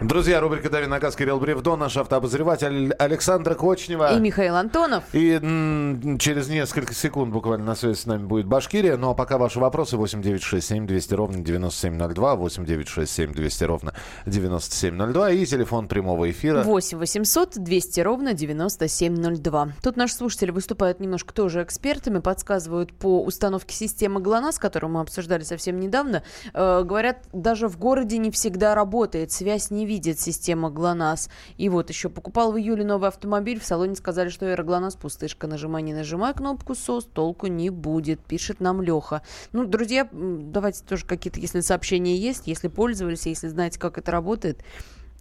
Друзья, 0.00 0.38
рубрика 0.40 0.70
«Дави 0.70 0.86
на 0.86 1.00
газ» 1.00 1.16
Кирилл 1.16 1.40
Бревдо, 1.40 1.74
наш 1.74 1.96
автообозреватель 1.96 2.92
Александра 3.00 3.56
Кочнева. 3.56 4.16
И 4.16 4.20
Михаил 4.20 4.54
Антонов. 4.54 5.02
И 5.12 5.32
м, 5.32 6.18
через 6.18 6.48
несколько 6.48 6.94
секунд 6.94 7.32
буквально 7.32 7.66
на 7.66 7.74
связи 7.74 7.98
с 7.98 8.06
нами 8.06 8.24
будет 8.24 8.46
Башкирия. 8.46 8.96
Ну 8.96 9.10
а 9.10 9.14
пока 9.14 9.38
ваши 9.38 9.58
вопросы 9.58 9.96
8967 9.96 10.86
200 10.86 11.14
ровно 11.14 11.38
9702, 11.38 12.36
8967 12.36 13.32
200 13.32 13.64
ровно 13.64 13.92
9702 14.24 15.30
и 15.32 15.44
телефон 15.44 15.88
прямого 15.88 16.30
эфира. 16.30 16.62
8 16.62 16.96
800 16.96 17.58
200 17.58 18.00
ровно 18.00 18.34
9702. 18.34 19.68
Тут 19.82 19.96
наши 19.96 20.14
слушатели 20.14 20.52
выступают 20.52 21.00
немножко 21.00 21.34
тоже 21.34 21.64
экспертами, 21.64 22.20
подсказывают 22.20 22.92
по 22.92 23.24
установке 23.24 23.74
системы 23.74 24.20
ГЛОНАСС, 24.20 24.60
которую 24.60 24.92
мы 24.92 25.00
обсуждали 25.00 25.42
совсем 25.42 25.80
недавно. 25.80 26.22
Э, 26.54 26.84
говорят, 26.84 27.24
даже 27.32 27.66
в 27.66 27.76
городе 27.78 28.18
не 28.18 28.30
всегда 28.30 28.76
работает, 28.76 29.32
связь 29.32 29.72
не 29.72 29.87
видит 29.88 30.20
система 30.20 30.70
ГЛОНАСС. 30.70 31.30
И 31.56 31.68
вот 31.70 31.88
еще 31.88 32.10
покупал 32.10 32.52
в 32.52 32.58
июле 32.58 32.84
новый 32.84 33.08
автомобиль, 33.08 33.58
в 33.58 33.64
салоне 33.64 33.96
сказали, 33.96 34.28
что 34.28 34.46
аэроглонасс 34.46 34.96
пустышка. 34.96 35.46
Нажимай, 35.46 35.82
не 35.82 35.94
нажимай 35.94 36.34
кнопку 36.34 36.74
СОС, 36.74 37.06
толку 37.06 37.46
не 37.46 37.70
будет, 37.70 38.20
пишет 38.20 38.60
нам 38.60 38.82
Леха. 38.82 39.22
Ну, 39.52 39.64
друзья, 39.66 40.06
давайте 40.12 40.84
тоже 40.84 41.06
какие-то, 41.06 41.40
если 41.40 41.60
сообщения 41.60 42.16
есть, 42.16 42.46
если 42.46 42.68
пользовались, 42.68 43.26
если 43.26 43.48
знаете, 43.48 43.78
как 43.80 43.96
это 43.96 44.12
работает, 44.12 44.58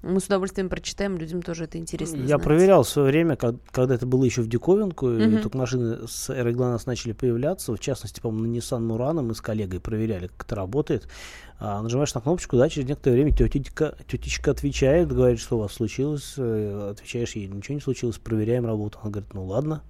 мы 0.04 0.20
с 0.20 0.26
удовольствием 0.26 0.70
прочитаем, 0.70 1.18
людям 1.18 1.42
тоже 1.42 1.64
это 1.64 1.80
интересно 1.80 2.18
Я 2.18 2.28
знать. 2.28 2.44
проверял 2.44 2.84
в 2.84 2.90
свое 2.90 3.08
время, 3.10 3.36
как- 3.36 3.56
когда 3.72 3.96
это 3.96 4.06
было 4.06 4.26
еще 4.26 4.42
в 4.44 4.48
диковинку, 4.48 5.10
и 5.10 5.26
Мгм. 5.28 5.42
только 5.42 5.58
машины 5.58 6.08
с 6.08 6.30
аэроглонасс 6.30 6.86
начали 6.86 7.14
появляться. 7.14 7.74
В 7.74 7.80
частности, 7.80 8.20
по-моему, 8.22 8.48
на 8.54 8.58
Nissan 8.58 8.82
Murano 8.88 9.22
мы 9.24 9.34
с 9.34 9.42
коллегой 9.42 9.80
проверяли, 9.80 10.28
как 10.28 10.46
это 10.46 10.56
работает. 10.56 11.08
А, 11.60 11.82
нажимаешь 11.82 12.14
на 12.14 12.22
кнопочку, 12.22 12.56
да, 12.58 12.70
через 12.70 12.88
некоторое 12.88 13.16
время 13.16 13.32
тетечка, 13.36 13.96
тетечка 14.08 14.52
отвечает, 14.52 15.12
говорит, 15.12 15.40
что 15.40 15.58
у 15.58 15.62
вас 15.62 15.74
случилось. 15.74 16.36
Э, 16.38 16.92
Отвечаешь 16.92 17.32
ей, 17.36 17.48
ничего 17.48 17.76
не 17.76 17.82
случилось, 17.82 18.18
проверяем 18.18 18.66
работу. 18.66 19.00
Она 19.02 19.12
говорит, 19.12 19.34
ну 19.34 19.46
ладно. 19.46 19.82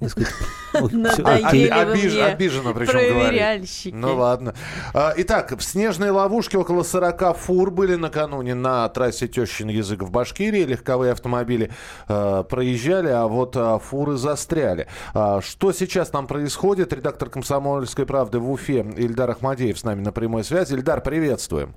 Я 0.00 0.08
сказать, 0.08 0.32
«Ой, 0.74 0.88
всё, 0.88 0.98
Надоели 0.98 1.44
окей». 1.44 1.70
вы 1.70 1.74
Обиж- 1.74 2.12
мне, 2.12 2.24
обиженно 2.24 2.72
причем 2.72 3.14
говорит. 3.14 3.94
Ну 3.94 4.16
ладно. 4.16 4.54
А, 4.94 5.14
Итак, 5.16 5.52
в 5.56 5.62
снежной 5.62 6.10
ловушке 6.10 6.58
около 6.58 6.82
40 6.82 7.36
фур 7.36 7.70
были 7.70 7.94
накануне 7.94 8.54
на 8.54 8.88
трассе 8.88 9.28
Тещин 9.28 9.68
язык 9.68 10.02
в 10.02 10.10
Башкирии. 10.10 10.64
Легковые 10.64 11.12
автомобили 11.12 11.70
э, 12.08 12.44
проезжали, 12.48 13.08
а 13.08 13.26
вот 13.28 13.56
а, 13.56 13.78
фуры 13.78 14.16
застряли. 14.16 14.88
А, 15.14 15.40
что 15.40 15.72
сейчас 15.72 16.08
там 16.10 16.26
происходит? 16.26 16.92
Редактор 16.92 17.30
«Комсомольской 17.30 18.06
правды» 18.06 18.38
в 18.40 18.50
Уфе 18.50 18.80
Ильдар 18.96 19.30
Ахмадеев 19.30 19.78
с 19.78 19.84
нами 19.84 20.02
на 20.02 20.10
прямой 20.12 20.42
связи. 20.44 20.74
Ильдар, 20.74 21.00
приветствуем. 21.12 21.74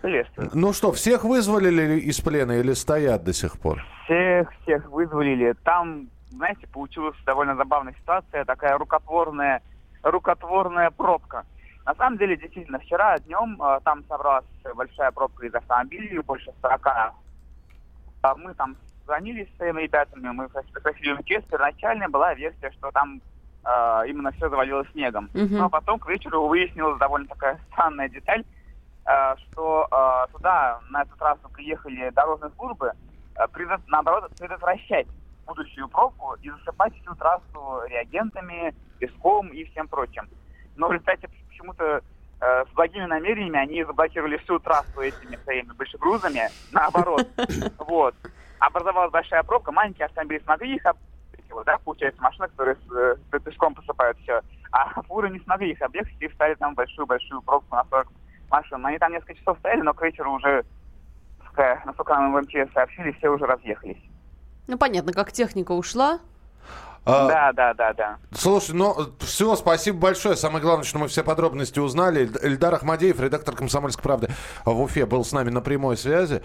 Приветствую. 0.00 0.50
Ну 0.52 0.72
что, 0.72 0.90
всех 0.90 1.22
вызволили 1.22 2.00
из 2.00 2.20
плена 2.20 2.58
или 2.58 2.72
стоят 2.72 3.22
до 3.22 3.32
сих 3.32 3.56
пор? 3.56 3.84
Всех, 4.04 4.52
всех 4.62 4.90
вызволили. 4.90 5.54
Там, 5.62 6.08
знаете, 6.30 6.66
получилась 6.66 7.14
довольно 7.24 7.54
забавная 7.54 7.94
ситуация, 8.00 8.44
такая 8.44 8.76
рукотворная, 8.78 9.62
рукотворная 10.02 10.90
пробка. 10.90 11.44
На 11.86 11.94
самом 11.94 12.18
деле, 12.18 12.36
действительно, 12.36 12.80
вчера 12.80 13.16
днем 13.20 13.62
э, 13.62 13.78
там 13.84 14.02
собралась 14.08 14.44
большая 14.74 15.12
пробка 15.12 15.46
из 15.46 15.54
автомобилей, 15.54 16.18
больше 16.18 16.52
40. 16.62 16.86
А 18.22 18.34
мы 18.38 18.54
там 18.54 18.76
звонили 19.04 19.44
с 19.44 19.56
своими 19.56 19.82
ребятами, 19.82 20.30
мы 20.32 20.48
спросили 20.48 21.12
у 21.12 21.16
МЧС, 21.18 21.44
первоначально 21.48 22.08
была 22.08 22.34
версия, 22.34 22.72
что 22.72 22.90
там 22.90 23.22
э, 23.64 24.02
именно 24.08 24.32
все 24.32 24.48
завалилось 24.48 24.90
снегом. 24.92 25.30
Мгм. 25.34 25.56
Но 25.56 25.70
потом 25.70 25.98
к 25.98 26.08
вечеру 26.08 26.46
выяснилась 26.46 26.98
довольно 26.98 27.26
такая 27.28 27.60
странная 27.70 28.08
деталь, 28.08 28.44
э, 29.06 29.36
что 29.36 29.88
э, 29.90 30.32
туда, 30.32 30.80
на 30.90 31.02
эту 31.02 31.16
трассу 31.16 31.48
приехали 31.52 32.10
дорожные 32.10 32.50
службы, 32.56 32.92
э, 33.36 33.46
предот- 33.52 33.82
наоборот, 33.86 34.30
предотвращать 34.38 35.06
будущую 35.46 35.88
пробку 35.88 36.34
и 36.40 36.50
засыпать 36.50 36.94
всю 37.00 37.14
трассу 37.14 37.82
реагентами, 37.88 38.74
песком 38.98 39.48
и 39.48 39.64
всем 39.64 39.88
прочим. 39.88 40.28
Но 40.76 40.88
в 40.88 40.92
результате 40.92 41.28
почему-то 41.48 42.02
э, 42.40 42.64
с 42.64 42.74
благими 42.74 43.06
намерениями 43.06 43.58
они 43.58 43.84
заблокировали 43.84 44.36
всю 44.38 44.58
трассу 44.58 45.00
этими 45.00 45.36
своими 45.44 45.72
большегрузами, 45.72 46.48
наоборот. 46.70 47.26
Вот. 47.78 48.14
Образовалась 48.58 49.10
большая 49.10 49.42
пробка, 49.42 49.72
маленькие 49.72 50.06
автомобили 50.06 50.40
смогли 50.44 50.76
их 50.76 50.86
вот, 51.52 51.64
да, 51.66 51.78
получается, 51.78 52.20
машины, 52.22 52.48
которые 52.48 52.76
с, 52.76 52.92
э, 52.92 53.16
с 53.38 53.42
песком 53.42 53.74
посыпают 53.74 54.18
все, 54.20 54.40
а 54.70 55.02
фуры 55.08 55.30
не 55.30 55.40
смогли 55.40 55.72
их 55.72 55.82
объехать 55.82 56.14
и 56.20 56.28
встали 56.28 56.54
там 56.54 56.74
большую-большую 56.74 57.42
пробку 57.42 57.74
на 57.76 57.84
40 57.90 58.08
машин. 58.50 58.84
Они 58.86 58.98
там 58.98 59.12
несколько 59.12 59.34
часов 59.34 59.58
стояли, 59.58 59.80
но 59.82 59.94
к 59.94 60.02
вечеру 60.02 60.32
уже, 60.32 60.64
насколько 61.84 62.14
нам 62.14 62.32
в 62.32 62.40
МЧС 62.42 62.72
сообщили, 62.72 63.12
все 63.12 63.28
уже 63.28 63.46
разъехались. 63.46 64.02
Ну, 64.66 64.78
понятно, 64.78 65.12
как 65.12 65.32
техника 65.32 65.72
ушла. 65.72 66.18
А, 67.04 67.26
Да, 67.26 67.52
да, 67.52 67.74
да, 67.74 67.92
да. 67.94 68.18
Слушай, 68.32 68.76
ну 68.76 68.94
все, 69.18 69.56
спасибо 69.56 69.98
большое. 69.98 70.36
Самое 70.36 70.62
главное, 70.62 70.84
что 70.84 70.98
мы 70.98 71.08
все 71.08 71.24
подробности 71.24 71.80
узнали. 71.80 72.22
Эль- 72.22 72.52
Эльдар 72.52 72.74
Ахмадеев, 72.74 73.18
редактор 73.18 73.56
«Комсомольской 73.56 74.02
правды» 74.02 74.28
в 74.64 74.80
Уфе, 74.80 75.04
был 75.04 75.24
с 75.24 75.32
нами 75.32 75.50
на 75.50 75.60
прямой 75.60 75.96
связи. 75.96 76.42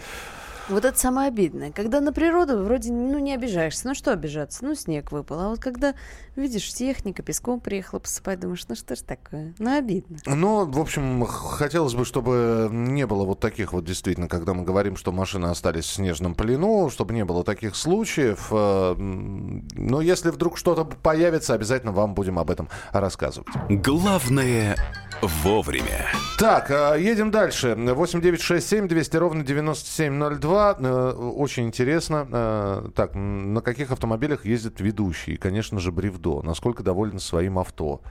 Вот 0.69 0.83
это 0.83 0.97
самое 0.97 1.29
обидное. 1.29 1.71
Когда 1.71 2.01
на 2.01 2.11
природу 2.11 2.63
вроде 2.63 2.91
ну, 2.91 3.19
не 3.19 3.33
обижаешься. 3.33 3.87
Ну 3.87 3.95
что 3.95 4.11
обижаться? 4.11 4.65
Ну, 4.65 4.75
снег 4.75 5.11
выпал. 5.11 5.39
А 5.39 5.49
вот 5.49 5.59
когда 5.59 5.93
видишь, 6.37 6.73
техника 6.73 7.23
песком 7.23 7.59
приехала 7.59 7.99
посыпать, 7.99 8.39
думаешь, 8.39 8.65
ну 8.67 8.75
что 8.75 8.95
ж 8.95 8.99
такое? 8.99 9.53
Ну, 9.59 9.77
обидно. 9.77 10.17
Ну, 10.25 10.65
в 10.65 10.79
общем, 10.79 11.25
хотелось 11.25 11.93
бы, 11.93 12.05
чтобы 12.05 12.69
не 12.71 13.05
было 13.05 13.25
вот 13.25 13.39
таких 13.39 13.73
вот 13.73 13.85
действительно, 13.85 14.27
когда 14.27 14.53
мы 14.53 14.63
говорим, 14.63 14.95
что 14.97 15.11
машины 15.11 15.47
остались 15.47 15.85
в 15.85 15.93
снежном 15.93 16.35
плену, 16.35 16.89
чтобы 16.89 17.13
не 17.13 17.25
было 17.25 17.43
таких 17.43 17.75
случаев. 17.75 18.47
Э, 18.51 18.93
Но 18.97 20.01
если 20.01 20.29
вдруг 20.29 20.57
что-то 20.57 20.85
появится, 20.85 21.53
обязательно 21.53 21.91
вам 21.91 22.13
будем 22.13 22.39
об 22.39 22.51
этом 22.51 22.69
рассказывать. 22.91 23.47
Главное 23.69 24.75
вовремя. 25.21 26.07
Так, 26.37 26.69
э, 26.69 26.97
едем 26.99 27.31
дальше. 27.31 27.75
8967 27.75 28.87
200 28.87 29.17
ровно 29.17 29.43
9702. 29.43 30.56
Э, 30.57 31.11
Очень 31.11 31.65
интересно. 31.67 32.27
Э, 32.31 32.89
Так, 32.95 33.11
на 33.15 33.61
каких 33.61 33.91
автомобилях 33.91 34.45
ездят 34.45 34.79
ведущие? 34.81 35.37
Конечно 35.37 35.79
же, 35.79 35.91
Бревдо. 35.91 36.41
Насколько 36.41 36.83
доволен 36.83 37.19
своим 37.19 37.59
авто? 37.59 38.01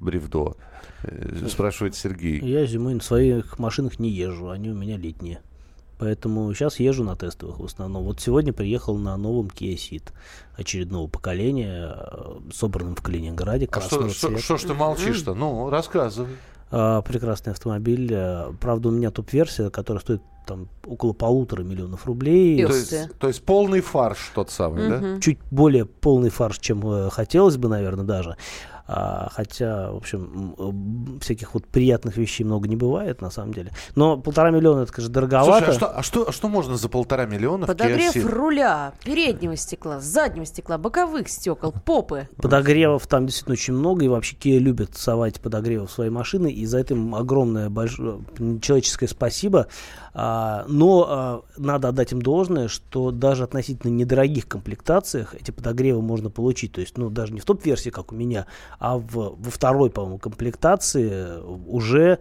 Бревдо. 0.00 0.56
Э, 1.02 1.46
Спрашивает 1.48 1.94
Сергей. 1.94 2.40
Я 2.40 2.66
зимой 2.66 2.94
на 2.94 3.00
своих 3.00 3.58
машинах 3.58 3.98
не 3.98 4.10
езжу, 4.10 4.50
они 4.50 4.70
у 4.70 4.74
меня 4.74 4.96
летние. 4.96 5.40
Поэтому 5.98 6.52
сейчас 6.54 6.80
езжу 6.80 7.04
на 7.04 7.14
тестовых 7.14 7.60
в 7.60 7.64
основном. 7.64 8.04
Вот 8.04 8.20
сегодня 8.20 8.54
приехал 8.54 8.96
на 8.96 9.16
новом 9.18 9.48
Kia 9.48 9.74
Ceed 9.74 10.12
очередного 10.56 11.08
поколения, 11.08 11.94
собранном 12.52 12.94
в 12.94 13.02
Калининграде, 13.02 13.68
А 13.70 13.80
что, 13.82 14.08
что, 14.08 14.38
что 14.38 14.56
ж 14.56 14.62
ты 14.62 14.72
молчишь-то? 14.74 15.34
Ну, 15.34 15.68
рассказывай. 15.68 16.30
А, 16.70 17.02
прекрасный 17.02 17.52
автомобиль. 17.52 18.16
Правда, 18.60 18.88
у 18.88 18.92
меня 18.92 19.10
топ-версия, 19.10 19.68
которая 19.68 20.00
стоит 20.00 20.22
там 20.50 20.68
около 20.86 21.12
полутора 21.12 21.62
миллионов 21.62 22.06
рублей. 22.06 22.64
То 22.64 22.74
есть, 22.74 23.18
то 23.18 23.28
есть 23.28 23.44
полный 23.44 23.80
фарш 23.80 24.32
тот 24.34 24.50
самый, 24.50 24.88
да? 24.88 25.20
Чуть 25.20 25.38
более 25.50 25.86
полный 25.86 26.30
фарш, 26.30 26.58
чем 26.58 26.86
э, 26.86 27.10
хотелось 27.10 27.56
бы, 27.56 27.68
наверное, 27.68 28.04
даже. 28.04 28.36
А, 28.92 29.28
хотя, 29.30 29.92
в 29.92 29.98
общем, 29.98 30.56
м, 30.58 31.20
всяких 31.20 31.54
вот 31.54 31.64
приятных 31.64 32.16
вещей 32.16 32.42
много 32.42 32.66
не 32.66 32.74
бывает, 32.74 33.22
на 33.22 33.30
самом 33.30 33.54
деле. 33.54 33.70
Но 33.94 34.16
полтора 34.16 34.50
миллиона, 34.50 34.80
это, 34.80 34.92
конечно, 34.92 35.14
дороговато. 35.14 35.66
Слушай, 35.66 35.70
а 35.70 35.72
что, 35.74 35.98
а, 35.98 36.02
что, 36.02 36.28
а 36.28 36.32
что 36.32 36.48
можно 36.48 36.76
за 36.76 36.88
полтора 36.88 37.24
миллиона 37.24 37.66
в 37.66 37.68
Подогрев 37.68 38.16
Ceed? 38.16 38.28
руля, 38.28 38.92
переднего 39.04 39.54
стекла, 39.54 40.00
заднего 40.00 40.44
стекла, 40.44 40.76
боковых 40.76 41.28
стекол, 41.28 41.72
попы. 41.72 42.28
Подогревов 42.36 43.06
там 43.06 43.26
действительно 43.26 43.52
очень 43.52 43.74
много, 43.74 44.04
и 44.04 44.08
вообще 44.08 44.34
Kia 44.34 44.58
любят 44.58 44.96
совать 44.96 45.40
подогревы 45.40 45.86
в 45.86 45.92
свои 45.92 46.10
машины, 46.10 46.50
и 46.50 46.66
за 46.66 46.78
это 46.80 46.94
им 46.94 47.14
огромное 47.14 47.70
большое 47.70 48.22
человеческое 48.60 49.06
спасибо. 49.06 49.68
А, 50.14 50.39
но 50.68 51.06
а, 51.08 51.42
надо 51.56 51.88
отдать 51.88 52.12
им 52.12 52.22
должное, 52.22 52.68
что 52.68 53.10
даже 53.10 53.44
относительно 53.44 53.90
недорогих 53.90 54.46
комплектациях 54.46 55.34
эти 55.34 55.50
подогревы 55.50 56.02
можно 56.02 56.30
получить. 56.30 56.72
То 56.72 56.80
есть, 56.80 56.98
ну, 56.98 57.10
даже 57.10 57.32
не 57.32 57.40
в 57.40 57.44
топ-версии, 57.44 57.90
как 57.90 58.12
у 58.12 58.14
меня, 58.14 58.46
а 58.78 58.98
в, 58.98 59.12
во 59.12 59.50
второй, 59.50 59.90
по-моему, 59.90 60.18
комплектации 60.18 61.40
уже 61.42 62.12
а, 62.12 62.18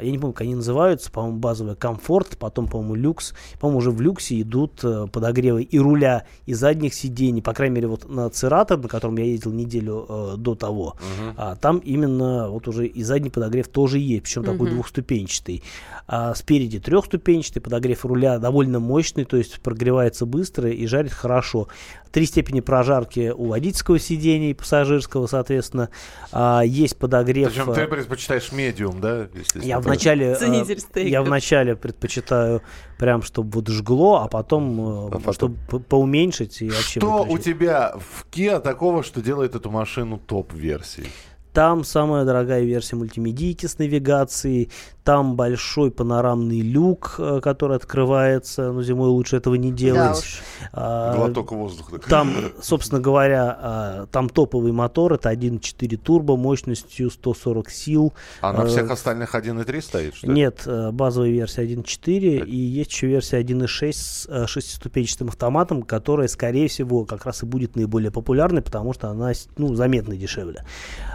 я 0.00 0.10
не 0.10 0.18
помню, 0.18 0.32
как 0.32 0.42
они 0.42 0.54
называются, 0.54 1.10
по-моему, 1.10 1.38
базовый 1.38 1.76
комфорт, 1.76 2.36
потом, 2.38 2.68
по-моему, 2.68 2.94
люкс. 2.94 3.34
По-моему, 3.60 3.78
уже 3.78 3.90
в 3.90 4.00
люксе 4.00 4.40
идут 4.40 4.80
э, 4.84 5.06
подогревы 5.10 5.62
и 5.62 5.78
руля, 5.78 6.24
и 6.46 6.54
задних 6.54 6.94
сидений. 6.94 7.42
По 7.42 7.52
крайней 7.52 7.76
мере, 7.76 7.88
вот 7.88 8.08
на 8.08 8.30
Цератор, 8.30 8.78
на 8.78 8.88
котором 8.88 9.16
я 9.18 9.24
ездил 9.24 9.52
неделю 9.52 10.06
э, 10.08 10.34
до 10.36 10.54
того, 10.54 10.96
а, 11.36 11.56
там 11.56 11.78
именно 11.78 12.48
вот 12.48 12.68
уже 12.68 12.86
и 12.86 13.02
задний 13.02 13.30
подогрев 13.30 13.68
тоже 13.68 13.98
есть, 13.98 14.24
причем 14.24 14.44
такой 14.44 14.68
Мгм. 14.68 14.74
двухступенчатый. 14.76 15.62
А 16.06 16.34
спереди 16.34 16.78
трехступенчатый, 16.78 17.62
подогрев 17.62 18.04
руля 18.04 18.38
довольно 18.38 18.80
мощный, 18.80 19.24
то 19.24 19.36
есть 19.36 19.60
прогревается 19.60 20.26
быстро 20.26 20.70
и 20.70 20.86
жарит 20.86 21.12
хорошо. 21.12 21.68
Три 22.10 22.26
степени 22.26 22.60
прожарки 22.60 23.32
у 23.34 23.46
водительского 23.46 23.98
сидения 23.98 24.50
и 24.50 24.54
пассажирского, 24.54 25.26
соответственно. 25.26 25.88
А, 26.30 26.62
есть 26.62 26.98
подогрев... 26.98 27.48
Причем 27.48 27.70
э, 27.70 27.74
ты 27.74 27.86
предпочитаешь 27.86 28.52
медиум, 28.52 29.00
да? 29.00 29.28
естественно? 29.34 29.64
Я 29.72 29.80
вначале, 29.80 30.26
э, 30.32 30.36
Ценитель 30.36 30.74
я 30.74 30.80
стейков. 30.80 31.26
вначале 31.26 31.76
предпочитаю 31.76 32.62
прям, 32.98 33.22
чтобы 33.22 33.50
вот 33.50 33.68
жгло, 33.68 34.22
а 34.22 34.28
потом, 34.28 34.80
э, 34.80 35.08
А 35.08 35.10
потом? 35.18 35.32
чтобы 35.34 35.56
по- 35.68 35.78
поуменьшить 35.80 36.62
и 36.62 36.68
вообще 36.70 37.00
Что 37.00 37.16
у 37.16 37.18
выключить. 37.24 37.44
тебя 37.44 37.94
в 37.98 38.26
Kia 38.30 38.60
такого, 38.60 39.02
что 39.02 39.20
делает 39.20 39.54
эту 39.54 39.70
машину 39.70 40.18
топ-версией? 40.18 41.08
Там 41.52 41.84
самая 41.84 42.24
дорогая 42.24 42.62
версия 42.64 42.96
мультимедийки 42.96 43.66
с 43.66 43.78
навигацией, 43.78 44.70
там 45.04 45.36
большой 45.36 45.90
панорамный 45.90 46.60
люк, 46.60 47.16
э, 47.18 47.40
который 47.42 47.76
открывается, 47.76 48.72
но 48.72 48.82
зимой 48.82 49.08
лучше 49.08 49.36
этого 49.36 49.56
не 49.56 49.70
Да 49.70 49.76
делать. 49.76 50.18
уж. 50.18 50.42
А, 50.72 51.16
Глоток 51.16 51.52
воздуха. 51.52 51.98
Там, 52.08 52.32
собственно 52.62 53.00
говоря, 53.00 53.58
а, 53.60 54.06
там 54.06 54.28
топовый 54.28 54.72
мотор, 54.72 55.12
это 55.14 55.30
1.4 55.30 55.96
турбо 55.96 56.36
мощностью 56.36 57.10
140 57.10 57.70
сил. 57.70 58.12
А 58.40 58.52
на 58.52 58.62
Э, 58.62 58.66
всех 58.66 58.90
остальных 58.90 59.34
1.3 59.34 59.82
стоит, 59.82 60.14
что 60.14 60.28
ли? 60.28 60.32
Нет, 60.32 60.62
э, 60.66 60.90
базовая 60.92 61.30
версия 61.30 61.62
1.4 61.62 62.46
и 62.46 62.56
есть 62.56 62.92
еще 62.92 63.08
версия 63.08 63.38
1.6 63.40 63.92
с 63.92 64.46
шестиступенчатым 64.46 65.28
автоматом, 65.28 65.82
которая, 65.82 66.28
скорее 66.28 66.68
всего, 66.68 67.04
как 67.04 67.26
раз 67.26 67.42
и 67.42 67.46
будет 67.46 67.76
наиболее 67.76 68.10
популярной, 68.10 68.62
потому 68.62 68.92
что 68.92 69.10
она 69.10 69.32
ну, 69.58 69.74
заметно 69.74 70.16
дешевле. 70.16 70.64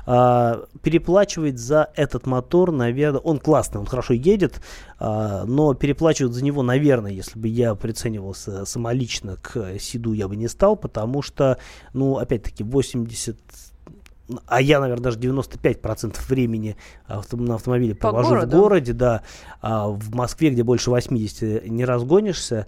А, 0.06 0.27
переплачивать 0.82 1.58
за 1.58 1.90
этот 1.96 2.26
мотор, 2.26 2.72
наверное, 2.72 3.20
он 3.20 3.40
классный, 3.40 3.80
он 3.80 3.86
хорошо 3.86 4.14
едет, 4.14 4.62
а, 5.00 5.46
но 5.46 5.74
переплачивать 5.74 6.34
за 6.34 6.44
него, 6.44 6.64
наверное, 6.64 7.12
если 7.12 7.40
бы 7.40 7.48
я 7.48 7.76
приценивался 7.76 8.66
самолично 8.66 9.38
к 9.42 9.80
Сиду, 9.80 10.14
я 10.14 10.28
бы 10.28 10.36
не 10.36 10.48
стал, 10.48 10.76
потому 10.76 11.22
что, 11.22 11.58
ну, 11.94 12.18
опять-таки, 12.18 12.64
80 12.64 13.38
а 14.46 14.62
я, 14.62 14.80
наверное, 14.80 15.04
даже 15.04 15.20
95% 15.20 16.18
времени 16.28 16.76
авто- 17.08 17.38
на 17.38 17.56
автомобиле 17.56 17.96
По 17.96 18.10
провожу 18.10 18.30
городу? 18.30 18.48
в 18.48 18.60
городе, 18.60 18.94
да. 18.94 19.22
А 19.62 19.88
в 19.88 20.14
Москве, 20.14 20.50
где 20.50 20.64
больше 20.64 20.90
80, 20.90 21.68
не 21.70 21.86
разгонишься. 21.86 22.68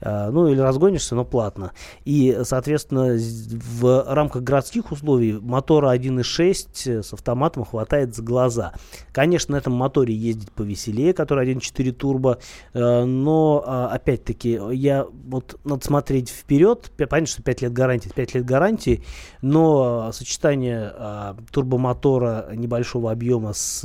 А, 0.00 0.30
ну, 0.30 0.48
или 0.48 0.58
разгонишься, 0.60 1.14
но 1.14 1.24
платно. 1.24 1.72
И, 2.04 2.38
соответственно, 2.44 3.16
в 3.18 4.04
рамках 4.08 4.42
городских 4.42 4.92
условий 4.92 5.32
мотора 5.32 5.94
1.6 5.94 7.02
с 7.02 7.12
автоматом 7.12 7.64
хватает 7.64 8.14
за 8.14 8.22
глаза. 8.22 8.72
Конечно, 9.12 9.52
на 9.52 9.58
этом 9.58 9.72
моторе 9.72 10.14
ездить 10.14 10.50
повеселее, 10.52 11.12
который 11.12 11.46
1.4 11.52 11.92
турбо, 11.92 12.38
э, 12.72 13.04
но, 13.04 13.62
а, 13.66 13.88
опять-таки, 13.88 14.58
я 14.72 15.06
вот 15.24 15.58
надо 15.64 15.84
смотреть 15.84 16.30
вперед. 16.30 16.90
Понятно, 16.96 17.26
что 17.26 17.42
5 17.42 17.62
лет 17.62 17.72
гарантии, 17.72 18.10
5 18.14 18.34
лет 18.34 18.44
гарантии, 18.44 19.04
но 19.42 20.10
сочетание 20.12 20.92
а, 20.96 21.36
турбомотора 21.52 22.48
небольшого 22.54 23.10
объема 23.10 23.52
с 23.52 23.80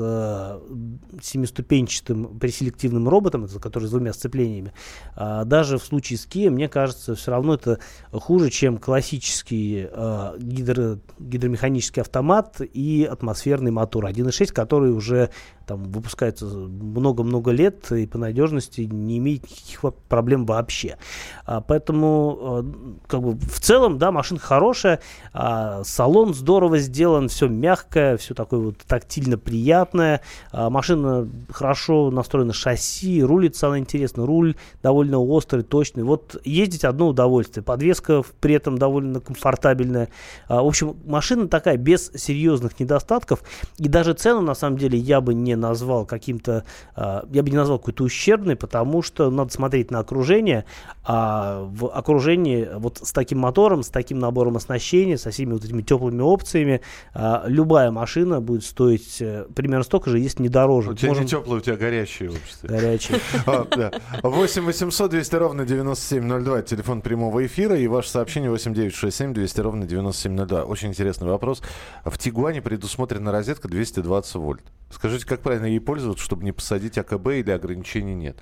семиступенчатым 1.22 2.40
преселективным 2.40 3.08
роботом, 3.10 3.48
который 3.48 3.88
с 3.88 3.92
двумя 3.92 4.14
сцеплениями, 4.14 4.74
а, 5.16 5.44
даже 5.46 5.78
в 5.78 5.84
случае 5.84 6.05
Kia, 6.14 6.50
мне 6.50 6.70
кажется, 6.70 7.16
все 7.16 7.32
равно 7.32 7.56
это 7.56 7.80
хуже, 8.12 8.50
чем 8.50 8.78
классический 8.78 9.88
а, 9.92 10.36
гидро- 10.38 11.00
гидромеханический 11.20 12.02
автомат 12.02 12.62
и 12.62 13.08
атмосферный 13.10 13.72
мотор. 13.72 14.06
1.6, 14.06 14.54
который 14.54 14.92
уже 14.92 15.30
там 15.66 15.84
выпускается 15.84 16.46
много-много 16.46 17.52
лет 17.52 17.92
и 17.92 18.06
по 18.08 18.18
надежности 18.18 18.82
не 18.82 19.18
имеет 19.18 19.44
никаких 19.44 19.94
проблем 20.08 20.46
вообще. 20.46 20.98
А, 21.46 21.62
поэтому, 21.62 22.38
а, 22.40 22.66
как 23.08 23.22
бы, 23.22 23.38
в 23.38 23.60
целом, 23.60 23.98
да, 23.98 24.12
машина 24.12 24.40
хорошая, 24.40 25.00
а, 25.34 25.84
салон 25.84 26.34
здорово 26.34 26.78
сделан, 26.78 27.28
все 27.30 27.48
мягкое, 27.48 28.18
все 28.18 28.34
такое 28.34 28.60
вот 28.60 28.78
тактильно 28.88 29.38
приятное. 29.38 30.22
А, 30.52 30.70
машина 30.70 31.28
хорошо 31.50 32.12
настроена 32.12 32.54
шасси, 32.54 33.24
рулится 33.24 33.68
она 33.68 33.80
интересно, 33.80 34.26
руль 34.26 34.56
довольно 34.84 35.20
острый, 35.20 35.64
точный. 35.64 36.04
Вот 36.04 36.40
ездить 36.46 36.84
одно 36.84 37.08
удовольствие. 37.08 37.64
Подвеска 37.64 38.24
при 38.40 38.56
этом 38.56 38.78
довольно 38.78 39.20
комфортабельная. 39.20 40.10
А, 40.48 40.62
в 40.62 40.68
общем, 40.68 40.96
машина 41.06 41.48
такая 41.48 41.78
без 41.78 42.12
серьезных 42.16 42.80
недостатков. 42.80 43.44
И 43.78 43.88
даже 43.88 44.14
цену, 44.14 44.42
на 44.42 44.56
самом 44.56 44.78
деле, 44.78 44.98
я 44.98 45.22
бы 45.22 45.34
не 45.34 45.55
назвал 45.56 46.06
каким-то, 46.06 46.64
а, 46.96 47.26
я 47.32 47.44
бы 47.44 47.50
не 47.50 47.58
назвал 47.58 47.80
какой-то 47.80 48.04
ущербной, 48.04 48.56
потому 48.56 49.02
что 49.02 49.30
надо 49.30 49.52
смотреть 49.52 49.92
на 49.92 50.00
окружение. 50.00 50.66
А 51.04 51.64
в 51.70 51.88
окружении 51.88 52.68
вот 52.76 53.00
с 53.04 53.12
таким 53.12 53.40
мотором, 53.40 53.84
с 53.84 53.90
таким 53.90 54.20
набором 54.20 54.58
оснащения, 54.58 55.18
со 55.18 55.30
всеми 55.32 55.54
вот 55.54 55.64
этими 55.64 55.82
теплыми 55.82 56.22
опциями, 56.22 56.82
а, 57.14 57.44
любая 57.48 57.92
машина 57.92 58.42
будет 58.42 58.64
стоить 58.64 59.22
э, 59.22 59.46
примерно 59.56 59.84
столько 59.84 60.10
же, 60.10 60.20
если 60.20 60.42
не 60.44 60.50
дороже. 60.50 60.92
У 60.92 60.94
тебя 60.96 61.10
Можем- 61.10 61.24
не 61.24 61.30
теплое, 61.30 61.58
у 61.60 61.62
тебя 61.62 61.76
горячее 61.76 62.30
общество. 62.32 62.68
Горячий. 62.68 63.16
А, 63.46 63.66
да. 63.76 63.92
8 64.24 64.64
800 64.66 65.12
200 65.12 65.36
ровно 65.36 65.66
9702. 65.66 66.60
Это 66.60 66.68
телефон 66.70 67.02
прямого 67.02 67.46
эфира. 67.46 67.78
И 67.78 67.88
ваше 67.88 68.10
сообщение 68.10 68.50
8 68.50 68.74
967 68.74 69.34
200 69.34 69.62
ровно 69.62 69.86
9702. 69.86 70.64
Очень 70.64 70.90
интересный 70.90 71.28
вопрос. 71.28 71.62
В 72.04 72.18
Тигуане 72.18 72.62
предусмотрена 72.62 73.32
розетка 73.32 73.68
220 73.68 74.36
вольт. 74.36 74.64
Скажите, 74.96 75.26
как 75.26 75.42
правильно 75.42 75.66
ей 75.66 75.82
пользоваться, 75.82 76.24
чтобы 76.24 76.46
не 76.46 76.54
посадить 76.54 76.98
АКБ 76.98 77.28
или 77.28 77.52
ограничений 77.52 78.16
нет? 78.16 78.38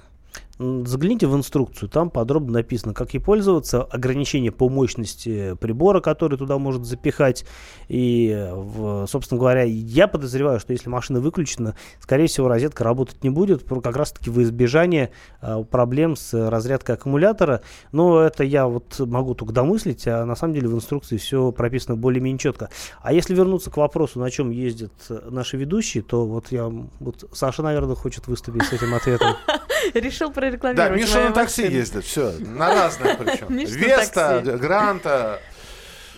Загляните 0.86 1.28
в 1.28 1.36
инструкцию, 1.36 1.89
там 1.89 2.10
подробно 2.10 2.54
написано, 2.54 2.93
как 2.93 3.13
ей 3.13 3.19
пользоваться, 3.19 3.84
ограничения 3.84 4.52
по 4.52 4.69
мощности 4.69 5.56
прибора, 5.56 5.99
который 5.99 6.38
туда 6.38 6.58
может 6.58 6.86
запихать. 6.86 7.45
И, 7.88 8.49
собственно 9.08 9.39
говоря, 9.39 9.63
я 9.63 10.08
подозреваю, 10.08 10.60
что 10.60 10.73
если 10.73 10.89
машина 10.89 11.19
выключена, 11.19 11.76
скорее 11.99 12.28
всего, 12.28 12.47
розетка 12.47 12.84
работать 12.84 13.23
не 13.23 13.30
будет, 13.30 13.63
как 13.63 13.95
раз-таки 13.95 14.30
в 14.30 14.41
избежание 14.41 15.12
э, 15.41 15.63
проблем 15.69 16.15
с 16.15 16.34
разрядкой 16.49 16.95
аккумулятора. 16.95 17.62
Но 17.91 18.21
это 18.21 18.43
я 18.43 18.67
вот 18.67 18.99
могу 18.99 19.36
только 19.36 19.54
домыслить, 19.54 20.08
а 20.08 20.26
на 20.26 20.36
самом 20.36 20.54
деле 20.54 20.67
в 20.67 20.76
инструкции 20.76 21.17
все 21.17 21.52
прописано 21.52 21.95
более-менее 21.95 22.39
четко. 22.39 22.69
А 23.02 23.13
если 23.13 23.36
вернуться 23.36 23.71
к 23.71 23.78
вопросу, 23.78 24.19
на 24.19 24.30
чем 24.30 24.49
ездят 24.52 24.93
наши 25.10 25.58
ведущие, 25.58 26.04
то 26.04 26.26
вот 26.26 26.52
я, 26.52 26.71
вот 26.99 27.30
Саша, 27.34 27.63
наверное, 27.63 27.95
хочет 27.95 28.28
выступить 28.28 28.63
с 28.63 28.73
этим 28.73 28.93
ответом. 28.93 29.36
Решил 29.93 30.30
Да, 30.30 30.34
прорекламировать 30.34 31.00
Миша 31.02 31.15
мою 31.15 31.30
на 31.30 31.34
такси 31.36 31.67
ездит. 31.67 32.06
Все, 32.06 32.34
на 32.39 32.74
разных 32.74 33.17
причем. 33.17 33.48
Миша 33.56 33.74
Веста. 33.74 34.41
Гранта. 34.43 35.41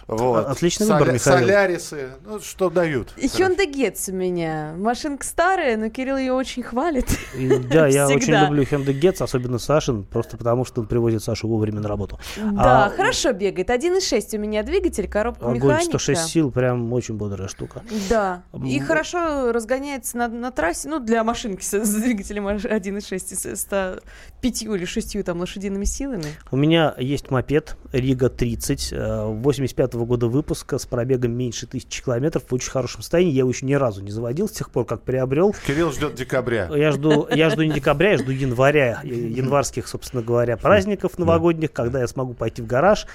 Вот. 0.07 0.45
Отличный 0.47 0.85
выбор, 0.87 1.07
Соля- 1.07 1.13
Михаил. 1.13 1.39
Солярисы. 1.39 2.09
Ну, 2.25 2.39
что 2.39 2.69
дают. 2.69 3.13
Hyundai 3.17 3.71
Getz 3.71 4.11
у 4.11 4.13
меня. 4.13 4.73
Машинка 4.77 5.25
старая, 5.25 5.77
но 5.77 5.89
Кирилл 5.89 6.17
ее 6.17 6.33
очень 6.33 6.61
хвалит. 6.63 7.07
И, 7.35 7.47
Да, 7.57 7.87
я 7.87 8.07
очень 8.07 8.33
люблю 8.33 8.63
Hyundai 8.63 8.99
Getz, 8.99 9.23
особенно 9.23 9.57
Сашин, 9.57 10.03
просто 10.03 10.37
потому 10.37 10.63
что 10.65 10.81
он 10.81 10.87
привозит 10.87 11.23
Сашу 11.23 11.47
вовремя 11.47 11.79
на 11.81 11.87
работу. 11.87 12.19
Да, 12.37 12.85
А, 12.85 12.89
хорошо 12.89 13.31
бегает. 13.33 13.69
1.6 13.69 14.35
у 14.37 14.39
меня 14.39 14.61
двигатель, 14.63 15.07
коробка 15.07 15.45
Огонь 15.47 15.57
механика. 15.57 15.97
106 15.97 16.27
сил, 16.27 16.51
прям 16.51 16.93
очень 16.93 17.15
бодрая 17.15 17.47
штука. 17.47 17.81
Да. 18.09 18.43
И 18.63 18.79
хорошо 18.79 19.51
разгоняется 19.51 20.17
на, 20.17 20.27
на 20.27 20.51
трассе, 20.51 20.87
ну, 20.89 20.99
для 20.99 21.23
машинки 21.23 21.63
с, 21.63 21.73
с 21.83 21.93
двигателем 21.95 22.47
аж 22.47 22.65
1.6 22.65 23.15
и 23.15 23.55
с 23.55 23.59
105 23.61 24.61
или 24.63 24.85
6 24.85 25.23
там 25.23 25.39
лошадиными 25.39 25.85
силами. 25.85 26.25
У 26.51 26.57
меня 26.57 26.93
есть 26.97 27.31
мопед 27.31 27.75
Рига 27.91 28.29
30, 28.29 28.93
85 28.93 29.94
-го 29.95 30.05
года 30.05 30.27
выпуска 30.27 30.77
с 30.77 30.85
пробегом 30.85 31.31
меньше 31.31 31.67
тысячи 31.67 32.03
километров 32.03 32.43
в 32.47 32.53
очень 32.53 32.71
хорошем 32.71 33.01
состоянии. 33.01 33.31
Я 33.31 33.39
его 33.39 33.49
еще 33.49 33.65
ни 33.65 33.73
разу 33.73 34.01
не 34.01 34.11
заводил 34.11 34.47
с 34.47 34.51
тех 34.51 34.69
пор, 34.69 34.85
как 34.85 35.01
приобрел. 35.01 35.55
Кирилл 35.65 35.91
ждет 35.91 36.15
декабря. 36.15 36.69
Я 36.73 36.91
жду, 36.91 37.27
я 37.31 37.49
жду 37.49 37.63
не 37.63 37.71
декабря, 37.71 38.11
я 38.11 38.17
жду 38.17 38.31
января, 38.31 39.01
э, 39.03 39.07
январских, 39.07 39.87
собственно 39.87 40.21
говоря, 40.21 40.57
праздников 40.57 41.17
новогодних, 41.17 41.71
когда 41.71 42.01
я 42.01 42.07
смогу 42.07 42.33
пойти 42.33 42.61
в 42.61 42.67
гараж, 42.67 43.07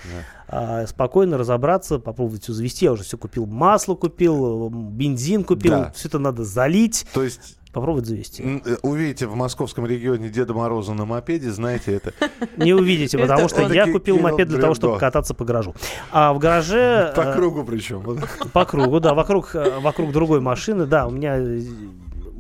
а, 0.49 0.87
спокойно 0.87 1.39
разобраться, 1.39 1.99
попробовать 1.99 2.43
все 2.43 2.53
завести. 2.53 2.87
Я 2.87 2.93
уже 2.93 3.05
все 3.05 3.17
купил, 3.17 3.47
масло 3.47 3.95
купил, 3.95 4.69
бензин 4.71 5.45
купил, 5.45 5.87
все 5.95 6.09
это 6.09 6.19
надо 6.19 6.45
залить, 6.45 7.07
То 7.15 7.23
есть 7.23 7.60
попробовать 7.73 8.07
завести. 8.07 8.63
э, 8.65 8.77
увидите 8.83 9.27
в 9.27 9.35
московском 9.35 9.87
регионе 9.87 10.29
Деда 10.29 10.55
Мороза 10.55 10.95
на 10.95 11.05
мопеде, 11.05 11.51
знаете 11.51 11.95
это. 11.95 12.13
Не 12.57 12.75
увидите, 12.75 13.19
потому 13.19 13.49
что 13.49 13.73
я 13.73 13.91
купил 13.91 14.19
мопед 14.19 14.49
для 14.49 14.61
того, 14.61 14.75
чтобы 14.75 14.99
кататься 14.99 15.35
по 15.35 15.45
гаражу. 15.45 15.75
А 16.13 16.33
в 16.33 16.39
гараже... 16.39 17.13
По 17.15 17.21
э, 17.23 17.35
кругу 17.35 17.65
причем. 17.65 18.21
По 18.53 18.65
кругу, 18.65 19.01
да, 19.01 19.15
вокруг, 19.15 19.55
э, 19.55 19.79
вокруг 19.81 20.13
другой 20.13 20.41
машины, 20.41 20.87
да, 20.87 21.07
у 21.07 21.11
меня, 21.11 21.37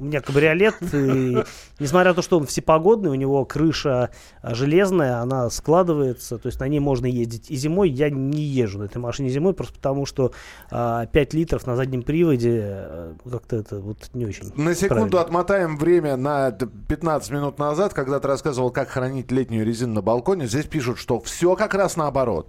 у 0.01 0.05
меня 0.05 0.21
кабриолет, 0.23 0.77
и, 0.95 1.45
несмотря 1.79 2.11
на 2.11 2.15
то, 2.15 2.23
что 2.23 2.39
он 2.39 2.47
всепогодный, 2.47 3.11
у 3.11 3.15
него 3.15 3.45
крыша 3.45 4.11
э, 4.43 4.55
железная, 4.55 5.19
она 5.19 5.51
складывается, 5.51 6.39
то 6.39 6.47
есть 6.47 6.59
на 6.59 6.67
ней 6.69 6.81
можно 6.81 7.05
ездить 7.07 7.51
и 7.51 7.57
зимой, 7.57 7.91
я 7.91 8.09
не 8.09 8.43
езжу 8.43 8.79
на 8.79 8.85
этой 8.85 8.99
машине 8.99 9.29
зимой, 9.29 9.53
просто 9.53 9.75
потому 9.75 10.07
что 10.07 10.33
а, 10.71 11.05
5 11.07 11.35
литров 11.35 11.67
на 11.67 11.77
заднем 11.77 12.03
приводе, 12.03 12.61
э, 12.63 13.13
как-то 13.31 13.57
это 13.57 13.79
вот 13.79 14.11
не 14.15 14.25
очень 14.25 14.45
На 14.57 14.75
секунду 14.75 14.95
правильно. 15.11 15.21
отмотаем 15.21 15.77
время 15.77 16.17
на 16.17 16.51
д- 16.51 16.67
15 16.89 17.31
минут 17.31 17.59
назад, 17.59 17.93
когда 17.93 18.21
ты 18.21 18.29
рассказывал, 18.29 18.71
как 18.71 18.89
хранить 18.89 19.31
летнюю 19.31 19.67
резину 19.67 19.95
на 19.95 20.03
балконе. 20.03 20.47
Здесь 20.47 20.65
пишут, 20.67 20.99
что 20.99 21.21
все 21.21 21.57
как 21.57 21.75
раз 21.75 21.97
наоборот. 21.97 22.49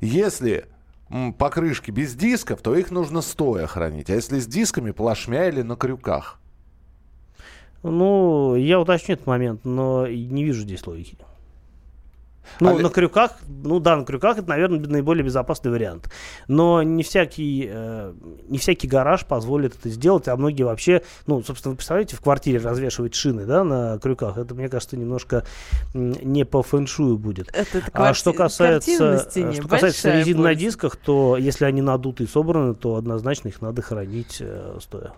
Если 0.00 0.66
покрышки 1.38 1.90
без 1.90 2.14
дисков, 2.14 2.60
то 2.62 2.74
их 2.76 2.90
нужно 2.90 3.20
стоя 3.20 3.66
хранить. 3.66 4.10
А 4.10 4.14
если 4.14 4.38
с 4.38 4.46
дисками, 4.46 4.90
плашмя 4.90 5.48
или 5.48 5.62
на 5.62 5.76
крюках. 5.76 6.39
Ну, 7.82 8.56
я 8.56 8.78
уточню 8.80 9.14
этот 9.14 9.26
момент, 9.26 9.64
но 9.64 10.06
не 10.06 10.44
вижу 10.44 10.60
здесь 10.62 10.86
логики. 10.86 11.16
Ну, 12.58 12.70
А 12.70 12.74
на 12.74 12.88
ли- 12.88 12.88
крюках, 12.88 13.32
ну 13.48 13.78
да, 13.78 13.96
на 13.96 14.04
крюках 14.04 14.38
это, 14.38 14.48
наверное, 14.48 14.80
наиболее 14.80 15.24
безопасный 15.24 15.70
вариант. 15.70 16.10
Но 16.48 16.82
не 16.82 17.04
всякий, 17.04 17.68
э, 17.70 18.12
не 18.48 18.58
всякий 18.58 18.88
гараж 18.88 19.24
позволит 19.24 19.76
это 19.78 19.88
сделать, 19.88 20.26
а 20.26 20.36
многие 20.36 20.64
вообще, 20.64 21.02
ну, 21.26 21.42
собственно, 21.44 21.70
вы 21.72 21.76
представляете, 21.76 22.16
в 22.16 22.20
квартире 22.20 22.58
развешивать 22.58 23.14
шины, 23.14 23.46
да, 23.46 23.62
на 23.62 23.98
крюках, 23.98 24.36
это, 24.36 24.54
мне 24.54 24.68
кажется, 24.68 24.96
немножко 24.96 25.44
не 25.94 26.44
по 26.44 26.62
фэншую 26.64 27.18
будет. 27.18 27.48
Это 27.54 27.82
А 27.92 28.14
что 28.14 28.32
касается, 28.32 29.20
что 29.28 29.68
касается 29.68 30.18
резин 30.18 30.38
на 30.38 30.48
польза. 30.48 30.60
дисках, 30.60 30.96
то 30.96 31.36
если 31.36 31.64
они 31.66 31.82
надуты 31.82 32.24
и 32.24 32.26
собраны, 32.26 32.74
то 32.74 32.96
однозначно 32.96 33.48
их 33.48 33.62
надо 33.62 33.80
хранить 33.80 34.38
э, 34.40 34.76
стоя. 34.80 35.12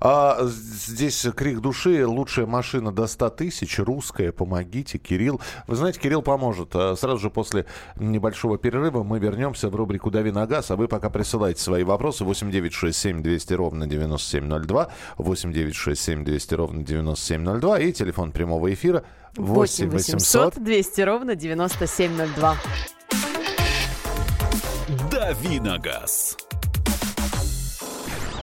А 0.00 0.38
здесь 0.44 1.26
крик 1.36 1.60
души. 1.60 2.06
Лучшая 2.06 2.46
машина 2.46 2.92
до 2.92 3.06
100 3.06 3.30
тысяч. 3.30 3.78
Русская. 3.78 4.32
Помогите, 4.32 4.98
Кирилл. 4.98 5.40
Вы 5.66 5.76
знаете, 5.76 6.00
Кирилл 6.00 6.22
поможет. 6.22 6.74
А 6.74 6.96
Сразу 6.96 7.18
же 7.18 7.30
после 7.30 7.66
небольшого 7.96 8.58
перерыва 8.58 9.02
мы 9.02 9.18
вернемся 9.18 9.68
в 9.68 9.76
рубрику 9.76 10.10
«Дави 10.10 10.30
на 10.30 10.46
газ». 10.46 10.70
А 10.70 10.76
вы 10.76 10.88
пока 10.88 11.10
присылайте 11.10 11.60
свои 11.60 11.84
вопросы. 11.84 12.24
8967 12.24 13.22
200 13.22 13.52
ровно 13.54 13.86
9702. 13.86 14.88
8967 15.18 16.24
200 16.24 16.54
ровно 16.54 16.82
9702. 16.82 17.80
И 17.80 17.92
телефон 17.92 18.32
прямого 18.32 18.72
эфира 18.72 19.04
8 19.36 19.90
800 19.90 20.62
200 20.62 21.00
ровно 21.02 21.34
9702. 21.34 22.56
«Дави 25.10 25.60
на 25.60 25.78
газ». 25.78 26.36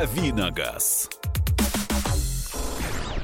«Дави 0.00 0.32
на 0.32 0.50
газ». 0.50 1.10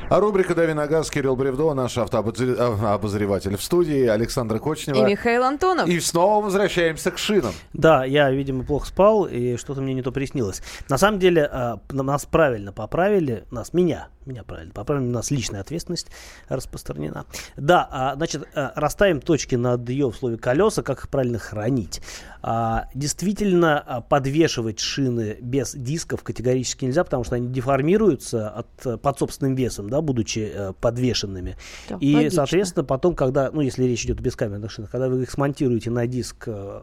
А 0.08 0.20
рубрика 0.20 0.54
«Дави 0.54 0.72
на 0.72 0.86
газ» 0.86 1.10
Кирилл 1.10 1.34
Бревдо, 1.34 1.74
наш 1.74 1.98
автообозреватель 1.98 3.56
в 3.56 3.62
студии, 3.62 4.06
Александр 4.06 4.56
И 4.56 4.58
Кочнева. 4.60 5.04
Михаил 5.04 5.42
Антонов. 5.42 5.88
И 5.88 5.98
снова 5.98 6.44
возвращаемся 6.44 7.10
к 7.10 7.18
шинам. 7.18 7.52
Да, 7.72 8.04
я, 8.04 8.30
видимо, 8.30 8.62
плохо 8.62 8.86
спал, 8.86 9.24
и 9.24 9.56
что-то 9.56 9.80
мне 9.80 9.94
не 9.94 10.02
то 10.02 10.12
приснилось. 10.12 10.62
На 10.88 10.96
самом 10.96 11.18
деле, 11.18 11.48
а, 11.50 11.80
нас 11.90 12.24
правильно 12.24 12.72
поправили, 12.72 13.46
нас, 13.50 13.72
меня, 13.72 14.08
меня 14.26 14.44
правильно 14.44 14.72
поправили, 14.72 15.06
у 15.06 15.10
нас 15.10 15.32
личная 15.32 15.62
ответственность 15.62 16.06
распространена. 16.48 17.24
Да, 17.56 17.88
а, 17.90 18.14
значит, 18.14 18.46
а, 18.54 18.74
расставим 18.76 19.20
точки 19.20 19.56
над 19.56 19.88
ее 19.88 20.12
в 20.12 20.14
слове 20.14 20.36
колеса, 20.36 20.82
как 20.82 20.98
их 20.98 21.08
правильно 21.08 21.40
хранить. 21.40 22.00
А, 22.48 22.88
Действительно, 22.94 23.80
а, 23.80 24.00
подвешивать 24.00 24.78
шины 24.78 25.36
без 25.40 25.74
дисков 25.74 26.22
категорически 26.22 26.84
нельзя, 26.84 27.02
потому 27.02 27.24
что 27.24 27.34
они 27.34 27.48
деформируются 27.48 28.48
от, 28.48 29.00
под 29.02 29.18
собственным 29.18 29.56
весом, 29.56 29.90
да, 29.90 30.00
будучи 30.00 30.52
э, 30.54 30.72
подвешенными. 30.80 31.56
Да, 31.88 31.98
И, 32.00 32.14
логично. 32.14 32.36
соответственно, 32.36 32.84
потом, 32.84 33.16
когда, 33.16 33.50
ну, 33.50 33.62
если 33.62 33.82
речь 33.82 34.04
идет 34.04 34.20
о 34.20 34.22
бескамерных 34.22 34.70
шинах, 34.70 34.92
когда 34.92 35.08
вы 35.08 35.22
их 35.22 35.30
смонтируете 35.30 35.90
на 35.90 36.06
диск 36.06 36.44
э, 36.46 36.82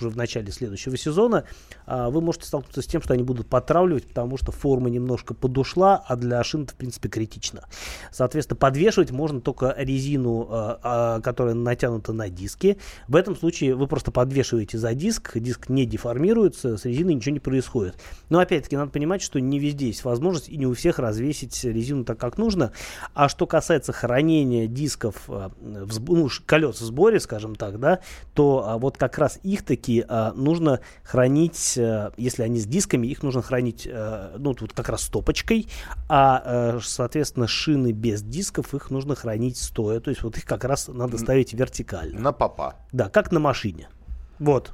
уже 0.00 0.08
в 0.08 0.16
начале 0.16 0.50
следующего 0.50 0.96
сезона, 0.96 1.44
вы 1.86 2.20
можете 2.20 2.46
столкнуться 2.46 2.82
с 2.82 2.86
тем, 2.86 3.02
что 3.02 3.14
они 3.14 3.22
будут 3.22 3.48
подтравливать, 3.48 4.06
потому 4.06 4.36
что 4.36 4.52
форма 4.52 4.90
немножко 4.90 5.34
подушла, 5.34 6.02
а 6.06 6.16
для 6.16 6.42
шин 6.42 6.64
это, 6.64 6.72
в 6.72 6.76
принципе, 6.76 7.08
критично. 7.08 7.64
Соответственно, 8.10 8.56
подвешивать 8.56 9.10
можно 9.10 9.40
только 9.40 9.74
резину, 9.76 10.44
э, 10.44 10.46
а, 10.82 11.20
которая 11.20 11.54
натянута 11.54 12.12
на 12.12 12.28
диске. 12.28 12.78
В 13.08 13.16
этом 13.16 13.36
случае 13.36 13.74
вы 13.74 13.86
просто 13.86 14.10
подвешиваете 14.10 14.78
за 14.78 14.94
диск, 14.94 15.38
диск 15.38 15.68
не 15.68 15.86
деформируется, 15.86 16.76
с 16.76 16.84
резиной 16.84 17.14
ничего 17.14 17.34
не 17.34 17.40
происходит. 17.40 17.96
Но, 18.30 18.38
опять-таки, 18.38 18.76
надо 18.76 18.90
понимать, 18.90 19.22
что 19.22 19.40
не 19.40 19.58
везде 19.58 19.86
есть 19.88 20.04
возможность 20.04 20.48
и 20.48 20.56
не 20.56 20.66
у 20.66 20.74
всех 20.74 20.98
развесить 20.98 21.62
резину 21.64 22.04
так, 22.04 22.18
как 22.18 22.38
нужно. 22.38 22.72
А 23.14 23.28
что 23.28 23.46
касается 23.46 23.92
хранения 23.92 24.66
дисков, 24.66 25.28
ну, 25.28 26.28
колес 26.46 26.80
в 26.80 26.84
сборе, 26.84 27.20
скажем 27.20 27.54
так, 27.54 27.78
да, 27.78 28.00
то 28.34 28.64
а, 28.66 28.78
вот 28.78 28.96
как 28.96 29.18
раз 29.18 29.38
их 29.42 29.64
таки 29.64 30.04
а, 30.08 30.32
нужно 30.32 30.80
хранить, 31.02 31.73
э, 31.76 32.10
если 32.16 32.42
они 32.42 32.58
с 32.58 32.66
дисками, 32.66 33.06
их 33.06 33.22
нужно 33.22 33.42
хранить, 33.42 33.86
э, 33.90 34.36
ну, 34.38 34.54
тут 34.54 34.72
как 34.72 34.88
раз 34.88 35.02
стопочкой, 35.02 35.68
а, 36.08 36.76
э, 36.76 36.80
соответственно, 36.82 37.46
шины 37.46 37.92
без 37.92 38.22
дисков, 38.22 38.74
их 38.74 38.90
нужно 38.90 39.14
хранить 39.14 39.56
стоя, 39.56 40.00
то 40.00 40.10
есть 40.10 40.22
вот 40.22 40.36
их 40.36 40.44
как 40.44 40.64
раз 40.64 40.88
надо 40.88 41.18
ставить 41.18 41.52
вертикально. 41.52 42.20
На 42.20 42.32
попа. 42.32 42.76
Да, 42.92 43.08
как 43.08 43.32
на 43.32 43.40
машине. 43.40 43.88
Вот. 44.38 44.72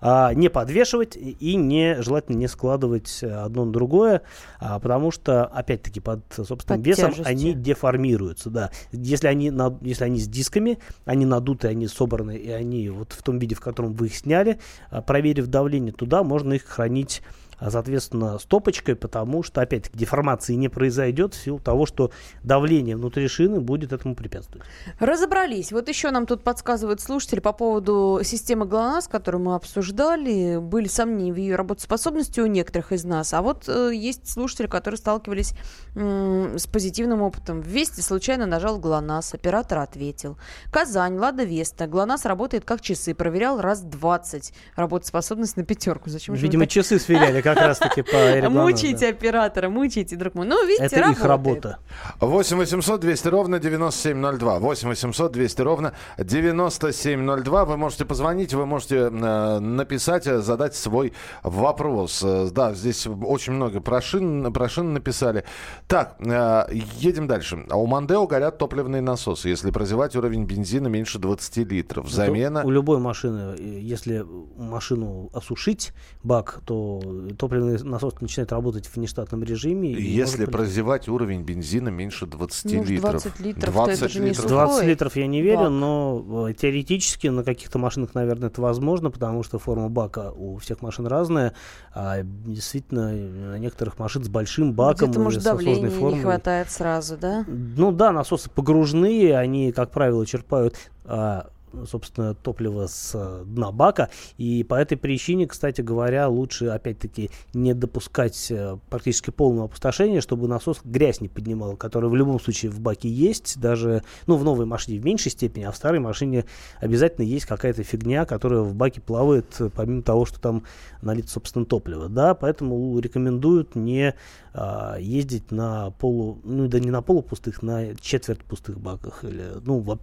А, 0.00 0.32
не 0.34 0.48
подвешивать 0.48 1.16
и- 1.16 1.56
не, 1.56 2.00
желательно 2.00 2.36
не 2.36 2.46
складывать 2.48 3.18
э, 3.22 3.30
одно 3.30 3.64
на 3.64 3.72
другое, 3.72 4.22
а, 4.60 4.78
потому 4.78 5.10
что, 5.10 5.44
опять-таки, 5.46 6.00
под 6.00 6.20
собственным 6.32 6.80
Под 6.80 6.86
весом 6.86 7.10
тяжестью. 7.10 7.26
они 7.26 7.52
деформируются, 7.54 8.50
да. 8.50 8.70
Если 8.92 9.26
они, 9.26 9.50
на- 9.50 9.76
если 9.82 10.04
они 10.04 10.20
с 10.20 10.28
дисками, 10.28 10.78
они 11.04 11.26
надуты, 11.26 11.68
они 11.68 11.86
собраны, 11.88 12.36
и 12.36 12.50
они 12.50 12.88
вот 12.88 13.12
в 13.12 13.22
том 13.22 13.38
виде, 13.38 13.54
в 13.54 13.60
котором 13.60 13.92
вы 13.94 14.06
их 14.06 14.14
сняли, 14.16 14.58
а, 14.90 15.02
проверив 15.02 15.48
давление 15.48 15.92
туда, 15.92 16.22
можно 16.22 16.52
их 16.54 16.64
хранить 16.64 17.22
соответственно, 17.68 18.38
стопочкой, 18.38 18.96
потому 18.96 19.42
что, 19.42 19.60
опять-таки, 19.60 19.98
деформации 19.98 20.54
не 20.54 20.68
произойдет 20.68 21.34
в 21.34 21.42
силу 21.42 21.58
того, 21.58 21.84
что 21.84 22.10
давление 22.42 22.96
внутри 22.96 23.28
шины 23.28 23.60
будет 23.60 23.92
этому 23.92 24.14
препятствовать. 24.14 24.66
Разобрались. 24.98 25.72
Вот 25.72 25.88
еще 25.88 26.10
нам 26.10 26.26
тут 26.26 26.42
подсказывают 26.42 27.00
слушатели 27.00 27.40
по 27.40 27.52
поводу 27.52 28.20
системы 28.24 28.64
ГЛОНАСС, 28.66 29.08
которую 29.08 29.42
мы 29.42 29.54
обсуждали. 29.54 30.58
Были 30.58 30.88
сомнения 30.88 31.32
в 31.32 31.36
ее 31.36 31.56
работоспособности 31.56 32.40
у 32.40 32.46
некоторых 32.46 32.92
из 32.92 33.04
нас. 33.04 33.34
А 33.34 33.42
вот 33.42 33.68
э, 33.68 33.90
есть 33.94 34.28
слушатели, 34.28 34.66
которые 34.66 34.98
сталкивались 34.98 35.54
м, 35.94 36.58
с 36.58 36.66
позитивным 36.66 37.22
опытом. 37.22 37.60
В 37.60 37.66
Вести 37.66 38.00
случайно 38.00 38.46
нажал 38.46 38.78
ГЛОНАСС, 38.78 39.34
оператор 39.34 39.78
ответил. 39.78 40.38
Казань, 40.70 41.16
Лада 41.16 41.44
Веста. 41.44 41.86
ГЛОНАСС 41.86 42.24
работает 42.24 42.64
как 42.64 42.80
часы. 42.80 43.14
Проверял 43.14 43.60
раз 43.60 43.80
20. 43.82 44.52
Работоспособность 44.76 45.56
на 45.56 45.64
пятерку. 45.64 46.10
Зачем 46.10 46.34
Видимо, 46.34 46.66
часы 46.66 46.98
сверяли, 46.98 47.40
как 47.54 47.66
раз-таки 47.66 48.02
по 48.02 48.16
Эребану, 48.16 48.62
Мучайте 48.62 49.08
оператора, 49.08 49.68
мучайте, 49.68 50.16
друг 50.16 50.34
мой. 50.34 50.46
Ну, 50.46 50.66
видите, 50.66 50.84
Это 50.96 51.10
их 51.10 51.24
работа. 51.24 51.78
8 52.20 52.56
800 52.56 53.00
200 53.00 53.28
ровно 53.28 53.58
9702. 53.58 54.58
8 54.58 54.88
800 54.88 55.32
200 55.32 55.62
ровно 55.62 55.92
9702. 56.18 57.64
Вы 57.64 57.76
можете 57.76 58.04
позвонить, 58.04 58.54
вы 58.54 58.66
можете 58.66 58.96
э, 58.96 59.58
написать, 59.58 60.26
э, 60.26 60.40
задать 60.40 60.74
свой 60.74 61.12
вопрос. 61.42 62.22
Э, 62.24 62.48
Да, 62.50 62.74
здесь 62.74 63.06
очень 63.06 63.54
много 63.54 63.80
про 63.80 64.00
шин, 64.00 64.52
про 64.52 64.68
шин 64.68 64.92
написали. 64.92 65.44
Так, 65.86 66.16
едем 66.20 67.26
дальше. 67.26 67.64
А 67.70 67.76
у 67.76 67.86
Мандео 67.86 68.26
горят 68.26 68.58
топливные 68.58 69.02
насосы, 69.02 69.48
если 69.48 69.70
прозевать 69.70 70.16
уровень 70.16 70.44
бензина 70.44 70.88
меньше 70.88 71.18
20 71.18 71.56
литров. 71.70 72.06
Это 72.06 72.14
Замена... 72.14 72.62
У 72.64 72.70
любой 72.70 72.98
машины, 72.98 73.56
если 73.58 74.24
машину 74.56 75.30
осушить, 75.32 75.92
бак, 76.22 76.60
то 76.64 77.00
топливный 77.40 77.82
насос 77.82 78.14
начинает 78.20 78.52
работать 78.52 78.86
в 78.86 78.96
нештатном 78.98 79.42
режиме. 79.42 79.90
и 79.92 80.02
Если 80.02 80.40
может 80.40 80.52
прозевать 80.52 81.08
уровень 81.08 81.42
бензина 81.42 81.88
меньше 81.88 82.26
20 82.26 82.64
Ну, 82.72 82.84
литров. 82.84 83.10
20 83.12 83.40
литров, 83.40 83.74
то 83.74 83.90
это 83.90 84.08
же 84.08 84.20
не 84.20 84.26
литров. 84.28 84.42
сухой 84.44 84.66
20 84.66 84.86
литров 84.86 85.16
я 85.16 85.26
не 85.26 85.42
верю, 85.42 85.58
бак. 85.62 85.70
но 85.70 86.46
э, 86.48 86.54
теоретически 86.54 87.28
на 87.28 87.42
каких-то 87.42 87.78
машинах, 87.78 88.14
наверное, 88.14 88.48
это 88.48 88.60
возможно, 88.60 89.10
потому 89.10 89.42
что 89.42 89.58
форма 89.58 89.88
бака 89.88 90.30
у 90.32 90.58
всех 90.58 90.82
машин 90.82 91.06
разная. 91.06 91.54
А 91.94 92.22
действительно, 92.22 93.10
на 93.12 93.58
некоторых 93.58 93.98
машин 93.98 94.22
с 94.22 94.28
большим 94.28 94.74
баком 94.74 95.08
Где-то, 95.08 95.20
может, 95.24 95.42
со 95.42 95.50
сложной 95.50 95.74
давления 95.74 95.90
не 95.94 96.00
формой. 96.00 96.20
хватает 96.22 96.70
сразу, 96.70 97.16
да? 97.16 97.44
Ну 97.48 97.90
да, 97.92 98.12
насосы 98.12 98.50
погружные, 98.50 99.36
они, 99.36 99.72
как 99.72 99.90
правило, 99.90 100.26
черпают, 100.26 100.76
а, 101.04 101.48
собственно, 101.86 102.34
топливо 102.34 102.86
с 102.86 103.12
а, 103.14 103.44
дна 103.44 103.72
бака. 103.72 104.10
И 104.38 104.64
по 104.64 104.74
этой 104.74 104.96
причине, 104.96 105.46
кстати 105.46 105.80
говоря, 105.80 106.28
лучше, 106.28 106.66
опять-таки, 106.66 107.30
не 107.54 107.74
допускать 107.74 108.50
э, 108.50 108.78
практически 108.88 109.30
полного 109.30 109.66
опустошения, 109.66 110.20
чтобы 110.20 110.48
насос 110.48 110.80
грязь 110.84 111.20
не 111.20 111.28
поднимал, 111.28 111.76
который 111.76 112.10
в 112.10 112.16
любом 112.16 112.40
случае 112.40 112.70
в 112.70 112.80
баке 112.80 113.08
есть, 113.08 113.58
даже, 113.60 114.02
ну, 114.26 114.36
в 114.36 114.44
новой 114.44 114.66
машине 114.66 114.98
в 114.98 115.04
меньшей 115.04 115.32
степени, 115.32 115.64
а 115.64 115.72
в 115.72 115.76
старой 115.76 116.00
машине 116.00 116.44
обязательно 116.80 117.24
есть 117.24 117.46
какая-то 117.46 117.82
фигня, 117.82 118.24
которая 118.24 118.60
в 118.60 118.74
баке 118.74 119.00
плавает, 119.00 119.46
э, 119.60 119.70
помимо 119.74 120.02
того, 120.02 120.24
что 120.26 120.40
там 120.40 120.64
налито, 121.02 121.30
собственно, 121.30 121.64
топливо. 121.64 122.08
Да, 122.08 122.34
поэтому 122.34 122.98
рекомендуют 122.98 123.74
не 123.74 124.14
а, 124.52 124.96
ездить 124.98 125.52
на 125.52 125.90
полу, 125.92 126.40
ну 126.42 126.66
да 126.66 126.80
не 126.80 126.90
на 126.90 127.02
полупустых, 127.02 127.62
на 127.62 127.94
четверть 127.96 128.42
пустых 128.42 128.80
баках 128.80 129.24
или, 129.24 129.44
ну, 129.64 129.78
в, 129.78 129.98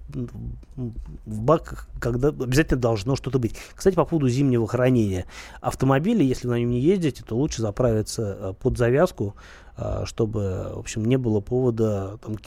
в 1.25 1.41
баках, 1.57 1.87
когда 1.99 2.29
обязательно 2.29 2.79
должно 2.79 3.15
что-то 3.15 3.39
быть. 3.39 3.55
Кстати, 3.75 3.95
по 3.95 4.05
поводу 4.05 4.29
зимнего 4.29 4.67
хранения 4.67 5.25
автомобиля, 5.61 6.23
если 6.23 6.47
на 6.47 6.59
нем 6.59 6.69
не 6.69 6.79
ездите, 6.79 7.23
то 7.23 7.35
лучше 7.35 7.61
заправиться 7.61 8.37
а, 8.39 8.53
под 8.53 8.77
завязку, 8.77 9.35
а, 9.75 10.05
чтобы, 10.05 10.71
в 10.75 10.79
общем, 10.79 11.05
не 11.05 11.17
было 11.17 11.39
повода 11.39 12.17
там 12.17 12.37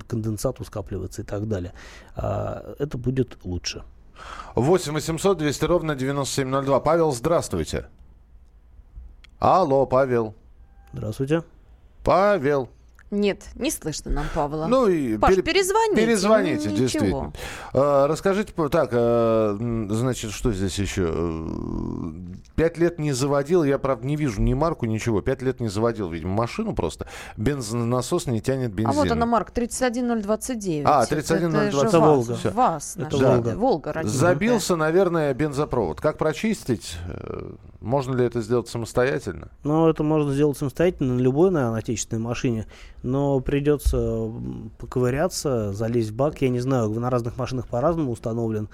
конденсату 0.00 0.64
скапливаться 0.64 1.22
и 1.22 1.24
так 1.24 1.48
далее. 1.48 1.72
А, 2.14 2.74
Это 2.78 2.98
будет 2.98 3.38
лучше. 3.44 3.82
8 4.54 4.92
800 4.94 5.38
200 5.38 5.64
ровно 5.66 5.94
9702. 5.94 6.80
Павел, 6.80 7.12
здравствуйте. 7.12 7.86
Алло, 9.38 9.84
Павел. 9.86 10.34
Здравствуйте. 10.92 11.42
Павел. 12.02 12.70
Нет, 13.12 13.44
не 13.54 13.70
слышно 13.70 14.10
нам 14.10 14.26
Павла. 14.34 14.66
Ну 14.66 14.88
и 14.88 15.16
Паш, 15.16 15.30
пере- 15.34 15.42
перезвоните. 15.42 15.96
Перезвоните, 16.04 16.54
ну, 16.68 16.70
ничего. 16.72 16.76
действительно. 16.76 17.32
А, 17.72 18.06
расскажите, 18.08 18.52
так, 18.70 18.90
а, 18.92 19.56
значит, 19.90 20.32
что 20.32 20.52
здесь 20.52 20.76
еще? 20.78 21.08
Э, 21.08 22.10
Пять 22.56 22.78
лет 22.78 22.98
не 22.98 23.12
заводил, 23.12 23.62
я, 23.64 23.78
правда, 23.78 24.06
не 24.06 24.16
вижу 24.16 24.40
ни 24.40 24.54
марку, 24.54 24.86
ничего. 24.86 25.20
Пять 25.20 25.42
лет 25.42 25.60
не 25.60 25.68
заводил, 25.68 26.08
видимо, 26.10 26.34
машину 26.34 26.74
просто. 26.74 27.06
Бензонасос 27.36 28.26
не 28.26 28.40
тянет 28.40 28.72
бензин. 28.72 28.90
А 28.90 28.92
вот 28.94 29.10
она, 29.10 29.26
Марк, 29.26 29.50
31029. 29.52 30.86
А, 30.86 31.02
Это 31.02 31.10
31029. 31.10 31.72
же 31.72 31.78
Это 31.86 32.00
вас, 32.00 32.08
Волга. 32.08 32.34
Всё. 32.36 32.50
Вас, 32.50 32.96
Это 32.96 33.04
наша 33.04 33.16
Волга. 33.28 33.54
Волга. 33.56 34.02
Забился, 34.04 34.74
наверное, 34.74 35.32
бензопровод. 35.34 36.00
Как 36.00 36.18
прочистить? 36.18 36.96
Можно 37.86 38.16
ли 38.16 38.24
это 38.24 38.40
сделать 38.40 38.66
самостоятельно? 38.66 39.48
Ну, 39.62 39.88
это 39.88 40.02
можно 40.02 40.32
сделать 40.34 40.58
самостоятельно 40.58 41.14
на 41.14 41.20
любой, 41.20 41.52
наверное, 41.52 41.78
отечественной 41.78 42.20
машине, 42.20 42.66
но 43.04 43.38
придется 43.38 44.28
поковыряться, 44.78 45.72
залезть 45.72 46.10
в 46.10 46.16
бак. 46.16 46.42
Я 46.42 46.48
не 46.48 46.58
знаю, 46.58 46.90
на 46.90 47.10
разных 47.10 47.38
машинах 47.38 47.68
по-разному 47.68 48.10
установлен 48.10 48.68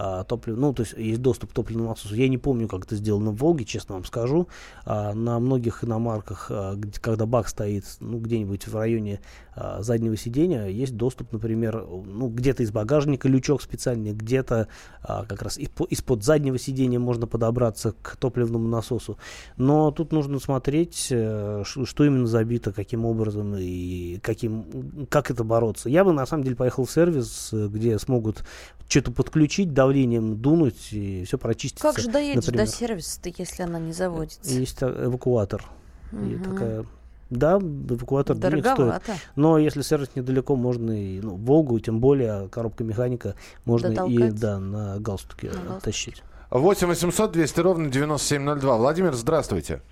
а, 0.00 0.22
топлив, 0.24 0.56
ну, 0.56 0.72
то 0.74 0.82
есть 0.82 0.94
есть 0.96 1.20
доступ 1.22 1.50
к 1.50 1.54
топливному 1.54 1.88
насосу. 1.90 2.14
Я 2.14 2.28
не 2.28 2.38
помню, 2.38 2.68
как 2.68 2.84
это 2.84 2.94
сделано 2.94 3.30
в 3.32 3.36
Волге, 3.36 3.64
честно 3.64 3.94
вам 3.94 4.04
скажу. 4.04 4.46
А, 4.84 5.12
на 5.14 5.40
многих 5.40 5.82
иномарках, 5.82 6.48
а, 6.50 6.74
где- 6.76 7.00
когда 7.00 7.26
бак 7.26 7.48
стоит, 7.48 7.84
ну, 8.00 8.18
где-нибудь 8.18 8.68
в 8.68 8.76
районе 8.76 9.20
а, 9.60 9.82
заднего 9.82 10.16
сидения, 10.16 10.66
есть 10.66 10.96
доступ, 10.96 11.32
например, 11.32 11.84
ну, 11.88 12.28
где-то 12.28 12.62
из 12.62 12.70
багажника 12.70 13.28
лючок 13.28 13.60
специальный, 13.60 14.12
где-то 14.12 14.68
а, 15.02 15.24
как 15.24 15.42
раз 15.42 15.58
из- 15.58 15.70
из-под 15.88 16.22
заднего 16.22 16.58
сидения 16.58 16.98
можно 17.00 17.26
подобраться 17.26 17.92
к 18.02 18.16
топливному 18.16 18.57
насосу. 18.58 19.18
Но 19.56 19.90
тут 19.90 20.12
нужно 20.12 20.38
смотреть, 20.40 21.08
э, 21.10 21.62
что 21.64 22.04
именно 22.04 22.26
забито, 22.26 22.72
каким 22.72 23.04
образом 23.04 23.54
и 23.56 24.18
каким, 24.22 25.06
как 25.08 25.30
это 25.30 25.44
бороться. 25.44 25.88
Я 25.88 26.04
бы 26.04 26.12
на 26.12 26.26
самом 26.26 26.44
деле 26.44 26.56
поехал 26.56 26.84
в 26.84 26.90
сервис, 26.90 27.50
э, 27.52 27.68
где 27.68 27.98
смогут 27.98 28.44
что-то 28.88 29.12
подключить, 29.12 29.72
давлением 29.74 30.36
дунуть 30.38 30.92
и 30.92 31.24
все 31.24 31.38
прочистить. 31.38 31.80
Как 31.80 31.98
же 31.98 32.10
доедешь 32.10 32.46
например. 32.46 32.66
до 32.66 32.72
сервиса-то, 32.72 33.30
если 33.36 33.62
она 33.62 33.78
не 33.78 33.92
заводится? 33.92 34.50
Есть 34.52 34.78
та- 34.78 34.88
эвакуатор. 35.06 35.64
И 36.12 36.16
Мгм. 36.16 36.42
такая... 36.44 36.86
Да, 37.30 37.58
эвакуатор 37.58 38.34
денег 38.38 38.64
стоит. 38.66 39.02
Но 39.36 39.58
если 39.58 39.82
сервис 39.82 40.08
недалеко, 40.14 40.56
можно 40.56 40.92
и 40.92 41.20
ну, 41.20 41.34
Волгу, 41.36 41.78
тем 41.78 42.00
более 42.00 42.48
коробка 42.48 42.84
механика, 42.84 43.34
можно 43.66 43.88
и 43.88 43.90
Дотолкать. 43.90 44.34
да, 44.40 44.58
на 44.58 44.98
галстуке 44.98 45.48
На 45.48 45.50
э, 45.50 45.54
галстуке. 45.56 45.80
тащить. 45.84 46.22
8 46.50 46.86
800 46.86 47.32
200 47.32 47.60
ровно 47.60 47.90
9702. 47.90 48.76
Владимир, 48.76 49.12
здравствуйте. 49.12 49.82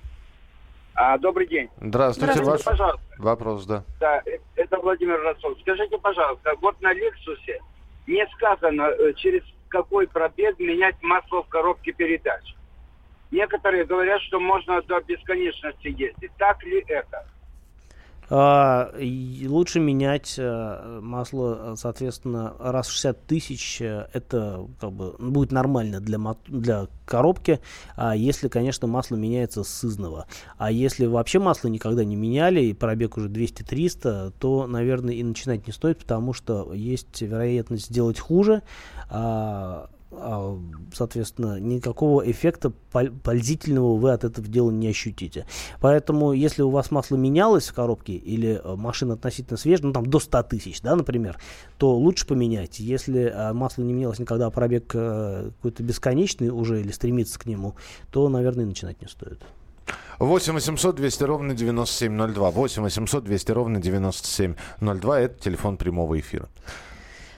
А, 0.95 1.19
добрый 1.19 1.47
день. 1.47 1.69
Здравствуйте. 1.81 2.33
Здравствуйте, 2.33 2.51
Ваш 2.51 2.65
пожалуйста. 2.65 3.07
вопрос, 3.19 3.67
да. 3.67 3.85
Да, 4.01 4.23
э, 4.25 4.39
это 4.57 4.79
Владимир 4.79 5.21
Ростов. 5.21 5.59
Скажите, 5.61 5.99
пожалуйста, 5.99 6.55
вот 6.63 6.81
на 6.81 6.95
Лексусе 6.95 7.61
не 8.07 8.27
сказано, 8.37 8.83
э, 8.85 9.13
через 9.15 9.43
какой 9.69 10.09
пробег 10.09 10.59
менять 10.59 10.97
масло 11.03 11.43
в 11.43 11.49
коробке 11.49 11.93
передач. 11.93 12.55
Некоторые 13.31 13.85
говорят, 13.85 14.23
что 14.23 14.41
можно 14.41 14.81
до 14.83 15.01
бесконечности 15.03 15.89
ездить. 15.89 16.31
Так 16.39 16.63
ли 16.65 16.83
это? 16.89 17.27
А, 18.29 18.93
лучше 19.47 19.79
менять 19.79 20.35
э, 20.37 21.01
масло, 21.01 21.73
э, 21.73 21.75
соответственно, 21.77 22.55
раз 22.59 22.89
в 22.89 22.93
60 22.93 23.27
тысяч. 23.27 23.81
э, 23.81 24.09
Это 24.13 24.67
как 24.81 24.93
бы 24.93 25.15
будет 25.19 25.53
нормально 25.53 26.01
для, 26.01 26.19
для 26.49 26.89
коробки, 27.05 27.61
а 27.95 28.17
если, 28.17 28.49
конечно, 28.49 28.89
масло 28.89 29.15
меняется 29.15 29.63
сызново. 29.63 30.27
А 30.59 30.73
если 30.73 31.07
вообще 31.07 31.39
масло 31.39 31.69
никогда 31.69 32.05
не 32.05 32.17
меняли, 32.17 32.61
и 32.63 32.73
пробег 32.73 33.17
уже 33.17 33.29
200-300, 33.29 34.33
то, 34.39 34.67
наверное, 34.67 35.15
и 35.15 35.23
начинать 35.23 35.67
не 35.67 35.73
стоит, 35.73 35.99
потому 35.99 36.33
что 36.33 36.73
есть 36.73 37.23
вероятность 37.23 37.87
сделать 37.87 38.19
хуже. 38.19 38.63
а, 39.09 39.89
соответственно, 40.95 41.61
никакого 41.61 42.29
эффекта 42.31 42.71
пол- 42.93 43.11
пользительного 43.23 43.97
вы 43.97 44.13
от 44.13 44.25
этого 44.25 44.47
дела 44.47 44.71
не 44.71 44.89
ощутите. 44.89 45.47
Поэтому, 45.81 46.33
если 46.33 46.63
у 46.63 46.71
вас 46.71 46.91
масло 46.91 47.17
менялось 47.17 47.69
в 47.69 47.75
коробке 47.75 48.15
или 48.15 48.61
э, 48.63 48.77
машина 48.77 49.15
относительно 49.15 49.57
свежая, 49.57 49.87
ну 49.87 49.93
там 49.93 50.07
до 50.07 50.19
100 50.19 50.43
тысяч, 50.45 50.81
да, 50.81 50.97
например, 50.97 51.39
то 51.79 51.97
лучше 51.97 52.27
поменять. 52.27 52.79
Если 52.79 53.25
э, 53.25 53.53
масло 53.53 53.83
не 53.83 53.93
менялось 53.93 54.19
никогда, 54.19 54.47
а 54.47 54.51
пробег 54.51 54.93
э, 54.95 55.51
какой-то 55.57 55.83
бесконечный 55.83 56.49
уже 56.49 56.81
или 56.81 56.91
стремится 56.91 57.39
к 57.39 57.47
нему, 57.47 57.75
то, 58.11 58.29
наверное, 58.29 58.67
начинать 58.67 59.01
не 59.01 59.09
стоит. 59.09 59.43
8 60.19 60.55
800 60.55 60.97
200 60.97 61.25
ровно 61.25 61.55
9702. 61.55 62.51
8 62.51 62.83
800 62.83 63.25
200 63.25 63.53
ровно 63.53 63.81
9702. 63.81 65.21
Это 65.21 65.39
телефон 65.39 65.77
прямого 65.77 66.19
эфира. 66.19 66.49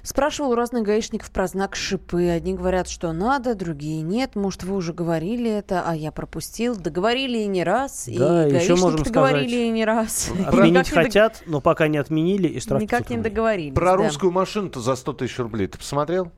Спрашивал 0.09 0.53
у 0.53 0.55
разных 0.55 0.85
гаишников 0.85 1.31
про 1.31 1.47
знак 1.47 1.77
шипы. 1.77 2.31
Одни 2.31 2.55
говорят, 2.55 2.89
что 2.89 3.13
надо, 3.13 3.55
другие 3.55 4.01
нет. 4.01 4.37
Может, 4.37 4.65
вы 4.65 4.75
уже 4.75 4.95
говорили 4.95 5.51
это, 5.51 5.83
а 5.87 5.95
я 5.95 6.13
пропустил. 6.13 6.77
Договорили 6.77 7.41
и 7.41 7.47
не 7.47 7.63
раз. 7.63 8.09
Да, 8.09 8.49
и 8.49 8.55
еще 8.55 8.71
можем 8.77 8.93
гаишники 8.93 9.09
сказать, 9.11 9.33
говорили 9.33 9.57
и 9.67 9.69
не 9.69 9.85
раз. 9.85 10.31
Отменить 10.47 10.89
хотят, 10.89 11.43
но 11.45 11.61
пока 11.61 11.89
не 11.89 11.99
отменили, 11.99 12.49
и 12.49 12.59
штраф 12.59 12.81
Никак 12.81 13.01
500 13.01 13.17
не 13.19 13.23
договорились. 13.23 13.75
Про 13.75 13.85
да. 13.85 13.97
русскую 13.97 14.33
машину-то 14.33 14.81
за 14.81 14.97
100 14.97 15.13
тысяч 15.13 15.39
рублей. 15.41 15.67
Ты 15.67 15.77
посмотрел? 15.77 16.33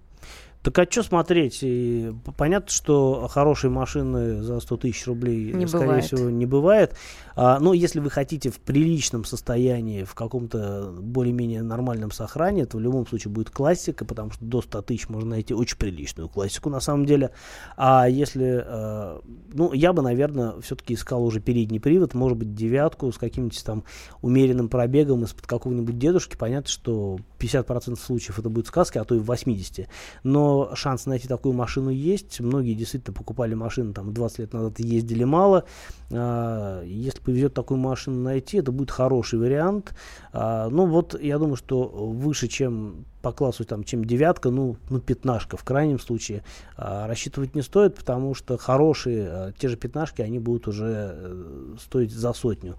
Так 0.62 0.78
а 0.78 0.86
что 0.90 1.02
смотреть? 1.02 1.60
И 1.62 2.12
понятно, 2.36 2.70
что 2.70 3.28
хорошие 3.30 3.70
машины 3.70 4.42
за 4.42 4.60
100 4.60 4.76
тысяч 4.76 5.06
рублей, 5.06 5.54
Не 5.54 5.66
скорее 5.66 5.86
бывает. 5.86 6.04
всего, 6.04 6.28
не 6.28 6.44
бывает. 6.44 6.96
А, 7.34 7.58
но 7.60 7.72
если 7.72 7.98
вы 7.98 8.10
хотите 8.10 8.50
в 8.50 8.60
приличном 8.60 9.24
состоянии, 9.24 10.04
в 10.04 10.14
каком-то 10.14 10.92
более-менее 10.98 11.62
нормальном 11.62 12.10
сохране, 12.10 12.66
то 12.66 12.76
в 12.76 12.80
любом 12.80 13.06
случае 13.06 13.32
будет 13.32 13.48
классика, 13.48 14.04
потому 14.04 14.32
что 14.32 14.44
до 14.44 14.60
100 14.60 14.82
тысяч 14.82 15.08
можно 15.08 15.30
найти 15.30 15.54
очень 15.54 15.78
приличную 15.78 16.28
классику 16.28 16.68
на 16.68 16.80
самом 16.80 17.06
деле. 17.06 17.30
А 17.78 18.06
если, 18.06 18.62
э, 18.62 19.20
ну, 19.54 19.72
я 19.72 19.94
бы, 19.94 20.02
наверное, 20.02 20.60
все-таки 20.60 20.92
искал 20.92 21.24
уже 21.24 21.40
передний 21.40 21.80
привод, 21.80 22.12
может 22.12 22.36
быть, 22.36 22.54
девятку 22.54 23.10
с 23.10 23.16
каким-нибудь 23.16 23.64
там 23.64 23.84
умеренным 24.20 24.68
пробегом 24.68 25.24
из-под 25.24 25.46
какого-нибудь 25.46 25.98
дедушки. 25.98 26.36
Понятно, 26.36 26.68
что 26.68 27.18
50% 27.40 27.96
случаев 27.96 28.38
это 28.38 28.48
будет 28.48 28.66
сказки, 28.66 28.98
а 28.98 29.04
то 29.04 29.14
и 29.14 29.18
в 29.18 29.30
80%. 29.30 29.88
Но 30.22 30.70
шанс 30.74 31.06
найти 31.06 31.28
такую 31.28 31.54
машину 31.54 31.90
есть. 31.90 32.40
Многие 32.40 32.74
действительно 32.74 33.14
покупали 33.14 33.54
машины 33.54 33.92
там 33.92 34.12
20 34.12 34.38
лет 34.38 34.52
назад 34.52 34.80
и 34.80 34.86
ездили 34.86 35.24
мало. 35.24 35.64
А, 36.12 36.82
Если 36.84 37.20
повезет 37.20 37.54
такую 37.54 37.78
машину 37.78 38.20
найти, 38.22 38.58
это 38.58 38.72
будет 38.72 38.90
хороший 38.90 39.38
вариант. 39.38 39.94
А, 40.32 40.68
Ну 40.68 40.86
вот 40.86 41.20
я 41.20 41.38
думаю, 41.38 41.56
что 41.56 41.84
выше, 41.84 42.48
чем 42.48 43.04
по 43.22 43.32
классу, 43.32 43.64
там, 43.64 43.84
чем 43.84 44.04
девятка, 44.04 44.50
ну, 44.50 44.76
ну, 44.88 45.00
пятнашка 45.00 45.56
в 45.56 45.64
крайнем 45.64 45.98
случае, 45.98 46.42
а, 46.76 47.06
рассчитывать 47.06 47.54
не 47.54 47.62
стоит, 47.62 47.94
потому 47.96 48.34
что 48.34 48.56
хорошие, 48.58 49.28
а, 49.28 49.52
те 49.52 49.68
же 49.68 49.76
пятнашки, 49.76 50.22
они 50.22 50.38
будут 50.38 50.68
уже 50.68 51.14
э, 51.14 51.74
стоить 51.80 52.12
за 52.12 52.32
сотню. 52.32 52.76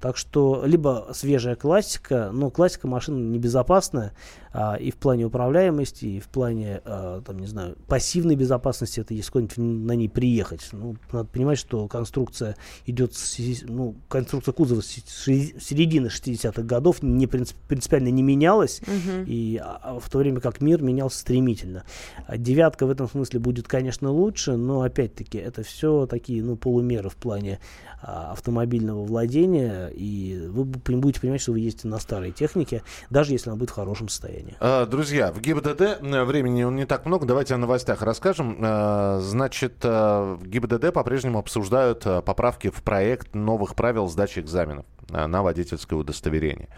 Так 0.00 0.16
что 0.16 0.62
либо 0.64 1.08
свежая 1.12 1.56
классика, 1.56 2.30
но 2.32 2.50
классика 2.50 2.88
машина 2.88 3.18
небезопасная 3.18 4.14
а, 4.52 4.76
и 4.76 4.90
в 4.90 4.96
плане 4.96 5.26
управляемости, 5.26 6.06
и 6.06 6.20
в 6.20 6.28
плане, 6.28 6.80
а, 6.86 7.20
там, 7.20 7.38
не 7.38 7.46
знаю, 7.46 7.76
пассивной 7.86 8.34
безопасности, 8.34 9.00
это 9.00 9.12
если 9.12 9.30
куда-нибудь 9.30 9.58
на 9.58 9.92
ней 9.92 10.08
приехать. 10.08 10.66
Ну, 10.72 10.96
надо 11.12 11.28
понимать, 11.28 11.58
что 11.58 11.86
конструкция 11.86 12.56
идет, 12.86 13.12
ну, 13.68 13.94
конструкция 14.08 14.52
кузова 14.52 14.80
с 14.80 14.86
середины 14.86 16.06
60-х 16.08 16.62
годов 16.62 17.02
не 17.02 17.26
принцип- 17.26 17.56
принципиально 17.68 18.08
не 18.08 18.22
менялась, 18.22 18.80
Мгм. 18.86 19.24
и 19.26 19.60
а 19.62 19.79
в 19.84 20.08
то 20.10 20.18
время 20.18 20.40
как 20.40 20.60
мир 20.60 20.82
менялся 20.82 21.18
стремительно. 21.18 21.84
А 22.26 22.36
девятка 22.36 22.86
в 22.86 22.90
этом 22.90 23.08
смысле 23.08 23.40
будет, 23.40 23.68
конечно, 23.68 24.10
лучше, 24.10 24.56
но 24.56 24.82
опять-таки 24.82 25.38
это 25.38 25.62
все 25.62 26.06
такие, 26.06 26.42
ну, 26.42 26.56
полумеры 26.56 27.08
в 27.08 27.16
плане 27.16 27.58
а, 28.02 28.32
автомобильного 28.32 29.04
владения, 29.04 29.88
и 29.88 30.46
вы 30.48 30.64
бу- 30.64 30.96
будете 30.96 31.20
понимать, 31.20 31.40
что 31.40 31.52
вы 31.52 31.60
ездите 31.60 31.88
на 31.88 31.98
старой 31.98 32.32
технике, 32.32 32.82
даже 33.10 33.32
если 33.32 33.50
она 33.50 33.58
будет 33.58 33.70
в 33.70 33.74
хорошем 33.74 34.08
состоянии. 34.08 34.56
А, 34.60 34.86
Друзья, 34.86 35.32
в 35.32 35.40
ГИБДД 35.40 35.80
э, 36.02 36.24
времени 36.24 36.62
не 36.74 36.86
так 36.86 37.06
много, 37.06 37.26
давайте 37.26 37.54
о 37.54 37.58
новостях 37.58 38.02
расскажем. 38.02 38.56
А, 38.60 39.20
Значит, 39.20 39.76
э, 39.82 40.36
в 40.40 40.46
ГИБДД 40.46 40.92
по-прежнему 40.92 41.38
обсуждают 41.38 42.06
э, 42.06 42.22
поправки 42.22 42.70
в 42.70 42.82
проект 42.82 43.34
новых 43.34 43.74
правил 43.74 44.08
сдачи 44.08 44.38
экзаменов 44.40 44.86
э, 45.10 45.26
на 45.26 45.42
водительское 45.42 45.98
удостоверение. 45.98 46.68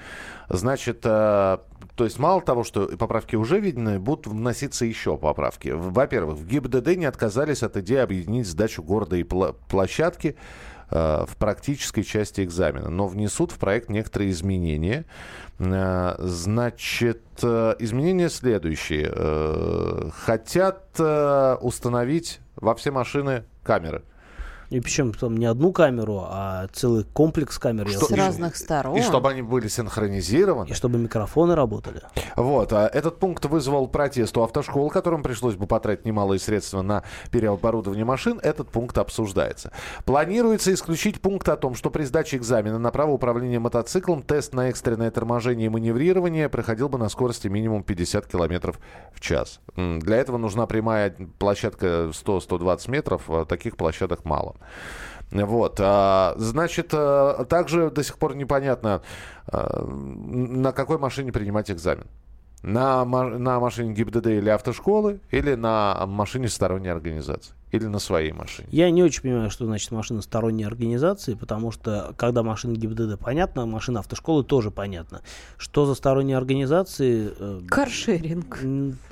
Значит, 0.49 1.01
э, 1.05 1.59
то 1.95 2.05
есть 2.05 2.19
мало 2.19 2.41
того, 2.41 2.65
что 2.65 2.87
поправки 2.97 3.37
уже 3.37 3.61
видны, 3.61 3.99
будут 3.99 4.27
вноситься 4.27 4.85
еще 4.85 5.19
поправки. 5.19 5.69
Во-первых, 5.69 6.39
в 6.39 6.47
ГИБДД 6.47 6.97
не 6.97 7.05
отказались 7.05 7.63
от 7.63 7.77
идеи 7.77 7.99
объединить 7.99 8.47
сдачу 8.47 8.83
города 8.83 9.17
и 9.17 9.25
площадки 9.25 10.37
э, 10.91 11.25
в 11.29 11.37
практической 11.37 12.03
части 12.03 12.43
экзамена, 12.43 12.89
но 12.89 13.07
внесут 13.07 13.53
в 13.53 13.59
проект 13.59 13.91
некоторые 13.91 14.31
изменения. 14.31 15.05
Э, 15.59 16.15
Значит, 16.19 17.23
э, 17.43 17.75
изменения 17.79 18.31
следующие. 18.31 20.11
Хотят 20.13 20.99
установить 21.61 22.41
во 22.57 22.75
все 22.75 22.91
машины 22.91 23.45
камеры. 23.63 24.03
И 24.73 24.81
причем 24.81 25.13
там 25.13 25.37
не 25.37 25.45
одну 25.45 25.71
камеру, 25.71 26.25
а 26.27 26.67
целый 26.73 27.05
комплекс 27.05 27.59
камер. 27.59 27.87
я 27.89 27.97
Что- 27.99 28.07
С 28.07 28.13
разных 28.13 28.57
сторон. 28.57 28.97
И 28.97 29.03
чтобы 29.03 29.29
они 29.31 29.43
были 29.43 29.69
синхронизированы. 29.69 30.69
И 30.71 30.73
чтобы 30.73 30.99
микрофоны 30.99 31.55
работали. 31.55 32.01
Вот. 32.37 32.73
а 32.73 32.87
Этот 32.87 33.19
пункт 33.19 33.45
вызвал 33.45 33.87
протест 33.87 34.37
у 34.39 34.43
автошкол, 34.43 34.89
которым 34.91 35.23
пришлось 35.23 35.57
бы 35.57 35.67
потратить 35.67 36.07
немалые 36.07 36.39
средства 36.39 36.81
на 36.81 37.03
переоборудование 37.31 38.05
машин. 38.07 38.41
Этот 38.43 38.71
пункт 38.71 38.97
обсуждается. 38.97 39.73
Планируется 40.07 40.73
исключить 40.73 41.21
пункт 41.21 41.49
о 41.51 41.57
том, 41.57 41.75
что 41.75 41.91
при 41.91 42.05
сдаче 42.05 42.39
экзамена 42.39 42.79
на 42.79 42.91
право 42.91 43.11
управления 43.13 43.59
мотоциклом 43.59 44.23
тест 44.23 44.55
на 44.55 44.69
экстренное 44.71 45.11
торможение 45.11 45.67
и 45.67 45.69
маневрирование 45.69 46.49
проходил 46.49 46.89
бы 46.89 46.97
на 46.97 47.11
скорости 47.11 47.49
минимум 47.49 47.83
50 47.83 48.27
км 48.27 48.73
в 49.13 49.21
час. 49.21 49.61
Для 49.77 50.17
этого 50.17 50.39
нужна 50.39 50.67
прямая 50.67 51.15
площадка 51.39 52.11
100-120 52.13 52.91
метров. 52.91 53.29
а 53.29 53.45
Таких 53.45 53.77
площадок 53.77 54.25
мало. 54.25 54.57
Вот, 55.33 55.79
а, 55.81 56.35
значит, 56.37 56.91
а, 56.93 57.45
также 57.45 57.91
до 57.91 58.03
сих 58.03 58.19
пор 58.19 58.37
непонятно, 58.37 59.03
а, 59.47 59.85
на 59.87 60.73
какой 60.73 60.99
машине 60.99 61.33
принимать 61.33 61.71
экзамен. 61.71 62.07
На, 62.63 63.05
на 63.05 63.59
машине 63.59 63.93
ГИБДД 63.93 64.27
или 64.27 64.51
автошколы, 64.51 65.21
или 65.31 65.55
на 65.55 66.05
машине 66.07 66.49
сторонней 66.49 66.93
организации, 66.93 67.55
или 67.73 67.87
на 67.87 67.99
своей 67.99 68.33
машине. 68.33 68.69
Я 68.71 68.91
не 68.91 69.03
очень 69.03 69.23
понимаю, 69.23 69.51
что 69.51 69.65
значит 69.65 69.91
машина 69.91 70.21
сторонней 70.23 70.65
организации, 70.67 71.35
потому 71.35 71.71
что 71.71 72.15
когда 72.19 72.43
машина 72.43 72.75
ГИБДД 72.77 73.19
понятно, 73.19 73.65
машина 73.67 74.01
автошколы 74.01 74.45
тоже 74.45 74.71
понятно. 74.71 75.23
Что 75.57 75.87
за 75.87 75.95
сторонние 75.95 76.37
организации? 76.37 77.33
э, 77.39 77.61
Каршеринг. 77.69 78.59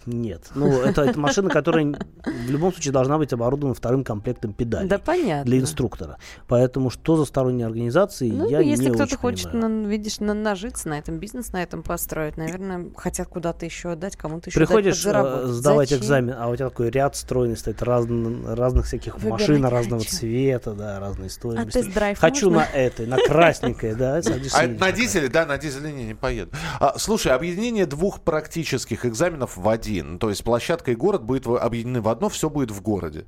Нет. 0.06 0.50
Ну, 0.54 0.80
это, 0.82 1.02
это 1.02 1.18
машина, 1.18 1.48
которая 1.50 1.86
в 2.24 2.50
любом 2.50 2.72
случае 2.72 2.92
должна 2.92 3.16
быть 3.18 3.32
оборудована 3.32 3.74
вторым 3.74 4.04
комплектом 4.04 4.52
педалей. 4.52 4.88
Да 4.88 4.98
понятно. 4.98 5.44
Для 5.44 5.58
инструктора. 5.58 6.18
Поэтому 6.46 6.90
что 6.90 7.16
за 7.16 7.24
сторонние 7.24 7.66
организации, 7.66 8.30
Ну, 8.30 8.48
я 8.48 8.60
если 8.60 8.84
не 8.88 8.94
кто-то 8.94 9.16
хочет, 9.16 9.54
на- 9.54 9.86
видишь, 9.86 10.20
на- 10.20 10.34
нажиться 10.34 10.88
на 10.88 10.98
этом, 10.98 11.18
бизнес 11.18 11.52
на 11.52 11.62
этом 11.62 11.82
построить, 11.82 12.36
наверное, 12.36 12.90
хотят 12.96 13.28
куда-то 13.28 13.64
еще 13.64 13.92
отдать, 13.92 14.16
кому-то 14.16 14.50
еще 14.50 14.58
Приходишь 14.58 15.02
дать 15.02 15.14
э, 15.14 15.18
подзаработать. 15.18 15.50
сдавать 15.54 15.88
Зачем? 15.88 16.02
экзамен, 16.04 16.34
а 16.38 16.48
у 16.48 16.56
тебя 16.56 16.68
такой 16.68 16.90
ряд 16.90 17.16
стройный 17.16 17.56
стоит 17.56 17.80
разн- 17.82 18.49
разных 18.54 18.86
всяких 18.86 19.14
Выбирать 19.16 19.40
машин 19.40 19.64
разного 19.64 20.02
хочу. 20.02 20.16
цвета, 20.16 20.72
да, 20.72 21.00
разной 21.00 21.30
стоимости. 21.30 21.78
А 21.78 21.82
тест-драйв 21.82 22.18
Хочу 22.18 22.50
можно? 22.50 22.60
на 22.72 22.76
этой, 22.78 23.06
на 23.06 23.16
красненькой, 23.18 23.94
да, 23.94 24.20
А 24.54 24.66
на 24.66 24.92
дизеле? 24.92 25.28
Да, 25.28 25.46
на 25.46 25.58
дизеле 25.58 25.92
не, 25.92 26.04
не 26.04 26.14
поеду. 26.14 26.52
А, 26.78 26.98
слушай, 26.98 27.32
объединение 27.32 27.86
двух 27.86 28.20
практических 28.22 29.06
экзаменов 29.06 29.56
в 29.56 29.68
один. 29.68 30.18
То 30.18 30.28
есть 30.30 30.44
площадка 30.44 30.92
и 30.92 30.94
город 30.94 31.22
будет 31.22 31.46
объединены 31.46 32.00
в 32.00 32.08
одно, 32.08 32.28
все 32.28 32.48
будет 32.50 32.70
в 32.70 32.80
городе. 32.82 33.24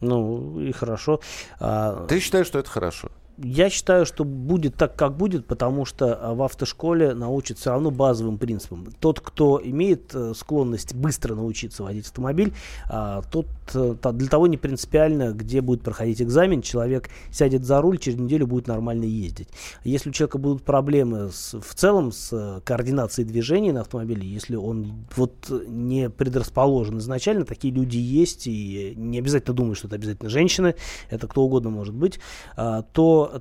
Ну, 0.00 0.60
и 0.60 0.72
хорошо. 0.72 1.20
А, 1.58 2.06
Ты 2.06 2.20
считаешь, 2.20 2.46
что 2.46 2.58
это 2.58 2.68
хорошо? 2.70 3.10
Я 3.38 3.68
считаю, 3.68 4.06
что 4.06 4.24
будет 4.24 4.76
так, 4.76 4.96
как 4.96 5.16
будет, 5.16 5.46
потому 5.46 5.84
что 5.84 6.14
а, 6.14 6.34
в 6.34 6.42
автошколе 6.42 7.12
научат 7.12 7.58
все 7.58 7.70
равно 7.70 7.90
базовым 7.90 8.38
принципам. 8.38 8.86
Тот, 8.98 9.20
кто 9.20 9.60
имеет 9.62 10.14
э, 10.14 10.32
склонность 10.34 10.94
быстро 10.94 11.34
научиться 11.34 11.82
водить 11.82 12.06
автомобиль, 12.06 12.54
а, 12.88 13.20
тот 13.30 13.46
э, 13.74 13.94
для 14.14 14.28
того 14.28 14.46
не 14.46 14.56
принципиально, 14.56 15.32
где 15.32 15.60
будет 15.60 15.82
проходить 15.82 16.22
экзамен, 16.22 16.62
человек 16.62 17.10
сядет 17.30 17.64
за 17.64 17.82
руль, 17.82 17.98
через 17.98 18.18
неделю 18.18 18.46
будет 18.46 18.68
нормально 18.68 19.04
ездить. 19.04 19.48
Если 19.84 20.08
у 20.08 20.12
человека 20.12 20.38
будут 20.38 20.62
проблемы 20.62 21.30
с- 21.30 21.58
в 21.60 21.74
целом 21.74 22.12
с 22.12 22.30
э, 22.32 22.60
координацией 22.64 23.28
движений 23.28 23.72
на 23.72 23.82
автомобиле, 23.82 24.26
если 24.26 24.56
он 24.56 25.04
вот 25.14 25.34
не 25.68 26.08
предрасположен 26.08 26.98
изначально, 26.98 27.44
такие 27.44 27.74
люди 27.74 27.98
есть, 27.98 28.46
и 28.46 28.94
не 28.96 29.18
обязательно 29.18 29.54
думаю, 29.54 29.74
что 29.74 29.88
это 29.88 29.96
обязательно 29.96 30.30
женщины, 30.30 30.74
это 31.10 31.26
кто 31.26 31.42
угодно 31.42 31.68
может 31.68 31.94
быть, 31.94 32.18
а, 32.56 32.80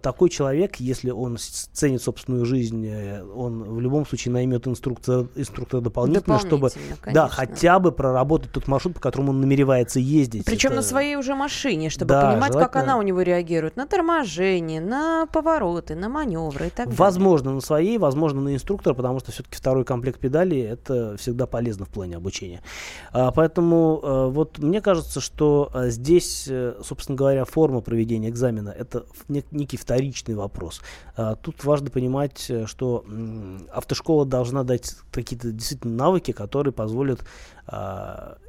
такой 0.02 0.30
человек, 0.30 0.78
если 0.78 1.12
он 1.12 1.38
ценит 1.38 2.02
собственную 2.02 2.46
жизнь, 2.46 2.86
э, 2.88 3.24
он 3.24 3.64
в 3.64 3.80
любом 3.80 4.06
случае 4.06 4.34
наймет 4.34 4.68
инструктора, 4.68 5.28
инструктора 5.36 5.82
дополнительно, 5.82 6.40
чтобы 6.40 6.70
да, 7.14 7.28
хотя 7.28 7.80
бы 7.80 7.92
проработать 7.92 8.52
тот 8.52 8.68
маршрут, 8.68 8.96
по 8.96 9.00
которому 9.02 9.32
он 9.32 9.42
намеревается 9.42 10.00
ездить. 10.00 10.46
Причем 10.46 10.70
Это- 10.70 10.78
на 10.78 10.82
своей 10.84 11.16
уже 11.16 11.36
машине, 11.36 11.90
чтобы 11.90 12.10
Да, 12.10 12.32
понимать, 12.32 12.52
как 12.54 12.74
желательно- 12.74 12.84
она 12.84 12.98
у 12.98 13.02
него 13.02 13.22
реагирует 13.22 13.76
на 13.76 13.88
торможение, 13.88 14.82
на 14.82 15.26
повороты, 15.28 15.96
на 15.96 16.10
маневры 16.10 16.68
и 16.68 16.70
так 16.70 16.86
далее. 16.88 16.96
Возможно, 16.98 17.54
на 17.54 17.62
своей, 17.62 17.98
возможно, 17.98 18.42
на 18.42 18.54
инструктора, 18.54 18.94
потому 18.94 19.20
что 19.20 19.32
все-таки 19.32 19.56
второй 19.56 19.84
комплект 19.86 20.20
педалей 20.20 20.62
это 20.62 21.16
всегда 21.18 21.46
полезно 21.48 21.86
в 21.86 21.90
плане 21.90 22.18
обучения. 22.18 22.62
А, 23.12 23.32
поэтому 23.32 24.00
э, 24.04 24.28
вот 24.30 24.60
мне 24.60 24.82
кажется, 24.82 25.20
что 25.22 25.70
э, 25.74 25.90
здесь, 25.90 26.50
собственно 26.84 27.16
говоря, 27.18 27.46
форма 27.46 27.82
проведения 27.82 28.30
экзамена 28.30 28.70
это 28.70 29.06
в- 29.14 29.30
нек- 29.30 29.46
некий 29.76 29.78
вторичный 29.78 30.36
вопрос. 30.36 30.82
А, 31.16 31.36
тут 31.36 31.64
важно 31.64 31.90
понимать, 31.90 32.46
э, 32.50 32.66
что 32.66 33.06
автошкола 33.72 34.26
должна 34.26 34.64
дать 34.64 34.96
какие-то 35.12 35.52
действительно 35.52 35.96
навыки, 35.96 36.32
которые 36.32 36.74
позволят 36.74 37.26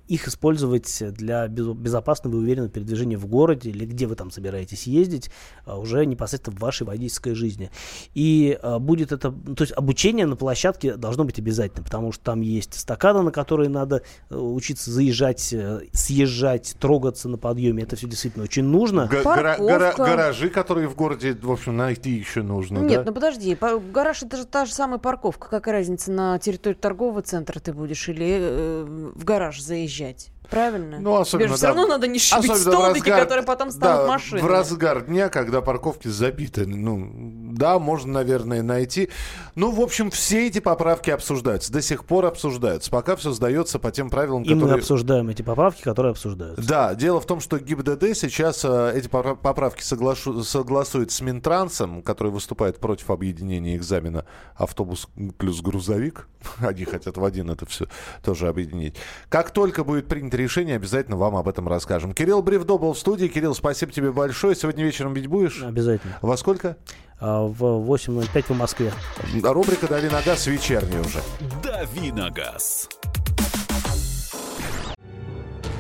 их 0.08 0.28
использовать 0.28 1.02
для 1.14 1.48
без- 1.48 1.66
безопасного 1.66 2.34
и 2.36 2.38
уверенного 2.38 2.70
передвижения 2.70 3.16
в 3.18 3.26
городе 3.26 3.70
или 3.70 3.84
где 3.84 4.06
вы 4.06 4.14
там 4.14 4.30
собираетесь 4.30 4.86
ездить, 4.86 5.30
а, 5.64 5.78
уже 5.78 6.06
непосредственно 6.06 6.56
в 6.56 6.60
вашей 6.60 6.86
водительской 6.86 7.34
жизни. 7.34 7.70
И 8.14 8.56
а, 8.62 8.78
будет 8.78 9.10
это, 9.12 9.32
то 9.32 9.62
есть 9.62 9.72
обучение 9.72 10.26
на 10.26 10.36
площадке 10.36 10.96
должно 10.96 11.24
быть 11.24 11.38
обязательно, 11.38 11.82
потому 11.82 12.12
что 12.12 12.22
там 12.24 12.40
есть 12.40 12.78
стаканы, 12.78 13.22
на 13.22 13.32
которые 13.32 13.68
надо 13.68 14.02
э, 14.30 14.36
учиться 14.36 14.90
заезжать, 14.92 15.52
э, 15.52 15.80
съезжать, 15.92 16.76
трогаться 16.78 17.28
на 17.28 17.36
подъеме. 17.38 17.82
Это 17.82 17.96
все 17.96 18.06
действительно 18.06 18.44
очень 18.44 18.64
нужно. 18.64 19.08
Га- 19.08 19.22
гара- 19.24 19.94
гаражи, 19.96 20.50
которые 20.50 20.88
в 20.88 20.94
городе, 20.94 21.34
в 21.40 21.50
общем, 21.50 21.76
найти 21.76 22.10
еще 22.10 22.42
нужно, 22.42 22.78
Нет, 22.78 23.00
да? 23.00 23.04
ну 23.10 23.12
подожди, 23.14 23.54
по- 23.56 23.78
гараж 23.78 24.22
это 24.22 24.36
же 24.36 24.44
та 24.44 24.66
же 24.66 24.72
самая 24.72 24.98
парковка. 24.98 25.48
Какая 25.48 25.72
разница, 25.78 26.12
на 26.12 26.38
территории 26.38 26.74
торгового 26.76 27.22
центра 27.22 27.58
ты 27.58 27.72
будешь 27.72 28.08
или 28.08 28.38
э, 28.40 29.05
в 29.14 29.24
гараж 29.24 29.60
заезжать? 29.60 30.30
Правильно? 30.50 30.98
Ну, 31.00 31.16
особенно, 31.16 31.48
Тебе 31.48 31.48
же 31.48 31.52
да. 31.54 31.56
все 31.56 31.66
равно 31.66 31.86
надо 31.88 32.06
не 32.06 32.18
шибить 32.20 32.50
Особенно 32.50 32.72
столбики, 32.78 33.08
разгар- 33.08 33.20
которые 33.22 33.44
потом 33.44 33.70
станут 33.72 34.02
да, 34.02 34.06
машинами. 34.12 34.44
в 34.44 34.46
разгар 34.46 35.00
дня, 35.02 35.28
когда 35.28 35.60
парковки 35.60 36.06
забиты. 36.06 36.66
Ну, 36.66 36.96
да, 37.56 37.78
можно, 37.78 38.12
наверное, 38.12 38.62
найти. 38.62 39.08
Ну, 39.54 39.70
в 39.70 39.80
общем, 39.80 40.10
все 40.10 40.46
эти 40.46 40.58
поправки 40.60 41.10
обсуждаются. 41.10 41.72
До 41.72 41.80
сих 41.82 42.04
пор 42.04 42.26
обсуждаются. 42.26 42.90
Пока 42.90 43.16
все 43.16 43.32
сдается 43.32 43.78
по 43.78 43.90
тем 43.90 44.10
правилам, 44.10 44.42
И 44.42 44.50
мы 44.54 44.60
которые... 44.60 44.78
обсуждаем 44.80 45.28
эти 45.28 45.42
поправки, 45.42 45.82
которые 45.82 46.10
обсуждаются. 46.10 46.66
Да, 46.66 46.94
дело 46.94 47.20
в 47.20 47.26
том, 47.26 47.40
что 47.40 47.58
ГИБДД 47.58 48.14
сейчас 48.14 48.64
э, 48.64 48.92
эти 48.94 49.08
попра- 49.08 49.36
поправки 49.36 49.80
соглашу- 49.82 50.42
согласует 50.42 51.10
с 51.10 51.20
Минтрансом, 51.20 52.02
который 52.02 52.30
выступает 52.32 52.78
против 52.78 53.10
объединения 53.10 53.76
экзамена 53.76 54.24
автобус 54.54 55.08
плюс 55.38 55.60
грузовик. 55.62 56.28
Они 56.60 56.84
хотят 56.84 57.16
в 57.16 57.24
один 57.24 57.50
это 57.50 57.66
все 57.66 57.86
тоже 58.22 58.48
объединить. 58.48 58.96
Как 59.28 59.50
только 59.50 59.84
будет 59.84 60.06
принято 60.08 60.36
решение, 60.36 60.76
обязательно 60.76 61.16
вам 61.16 61.36
об 61.36 61.48
этом 61.48 61.68
расскажем. 61.68 62.12
Кирилл 62.12 62.42
Бревдо 62.42 62.78
был 62.78 62.92
в 62.92 62.98
студии. 62.98 63.26
Кирилл, 63.26 63.54
спасибо 63.54 63.92
тебе 63.92 64.12
большое. 64.12 64.54
Сегодня 64.54 64.84
вечером 64.84 65.14
ведь 65.14 65.26
будешь? 65.26 65.62
Обязательно. 65.62 66.18
Во 66.22 66.36
сколько? 66.36 66.76
А, 67.18 67.46
В 67.46 67.62
8.05 67.62 68.44
по 68.44 68.54
Москве. 68.54 68.92
Рубрика 69.42 69.88
«Дави 69.88 70.08
на 70.08 70.22
газ» 70.22 70.46
вечерняя 70.46 71.00
уже. 71.00 71.20
«Дави 71.62 72.12
на 72.12 72.30
газ». 72.30 72.88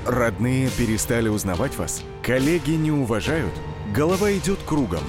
Родные 0.06 0.70
перестали 0.70 1.28
узнавать 1.28 1.76
вас? 1.76 2.02
Коллеги 2.22 2.70
не 2.72 2.92
уважают? 2.92 3.52
Голова 3.92 4.32
идет 4.32 4.60
кругом. 4.64 5.00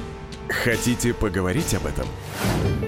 Хотите 0.50 1.14
поговорить 1.14 1.74
об 1.76 1.86
этом? 1.86 2.08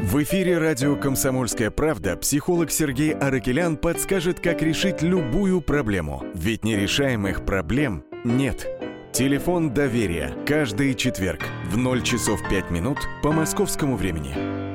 В 0.01 0.23
эфире 0.23 0.57
радио 0.57 0.95
«Комсомольская 0.95 1.69
правда» 1.69 2.17
психолог 2.17 2.71
Сергей 2.71 3.11
Аракелян 3.13 3.77
подскажет, 3.77 4.39
как 4.39 4.63
решить 4.63 5.03
любую 5.03 5.61
проблему. 5.61 6.23
Ведь 6.33 6.63
нерешаемых 6.63 7.45
проблем 7.45 8.03
нет. 8.23 8.67
Телефон 9.13 9.73
доверия. 9.73 10.33
Каждый 10.45 10.93
четверг 10.93 11.41
в 11.65 11.75
0 11.75 12.03
часов 12.03 12.39
5 12.47 12.69
минут 12.69 12.99
по 13.23 13.31
московскому 13.31 13.97
времени. 13.97 14.68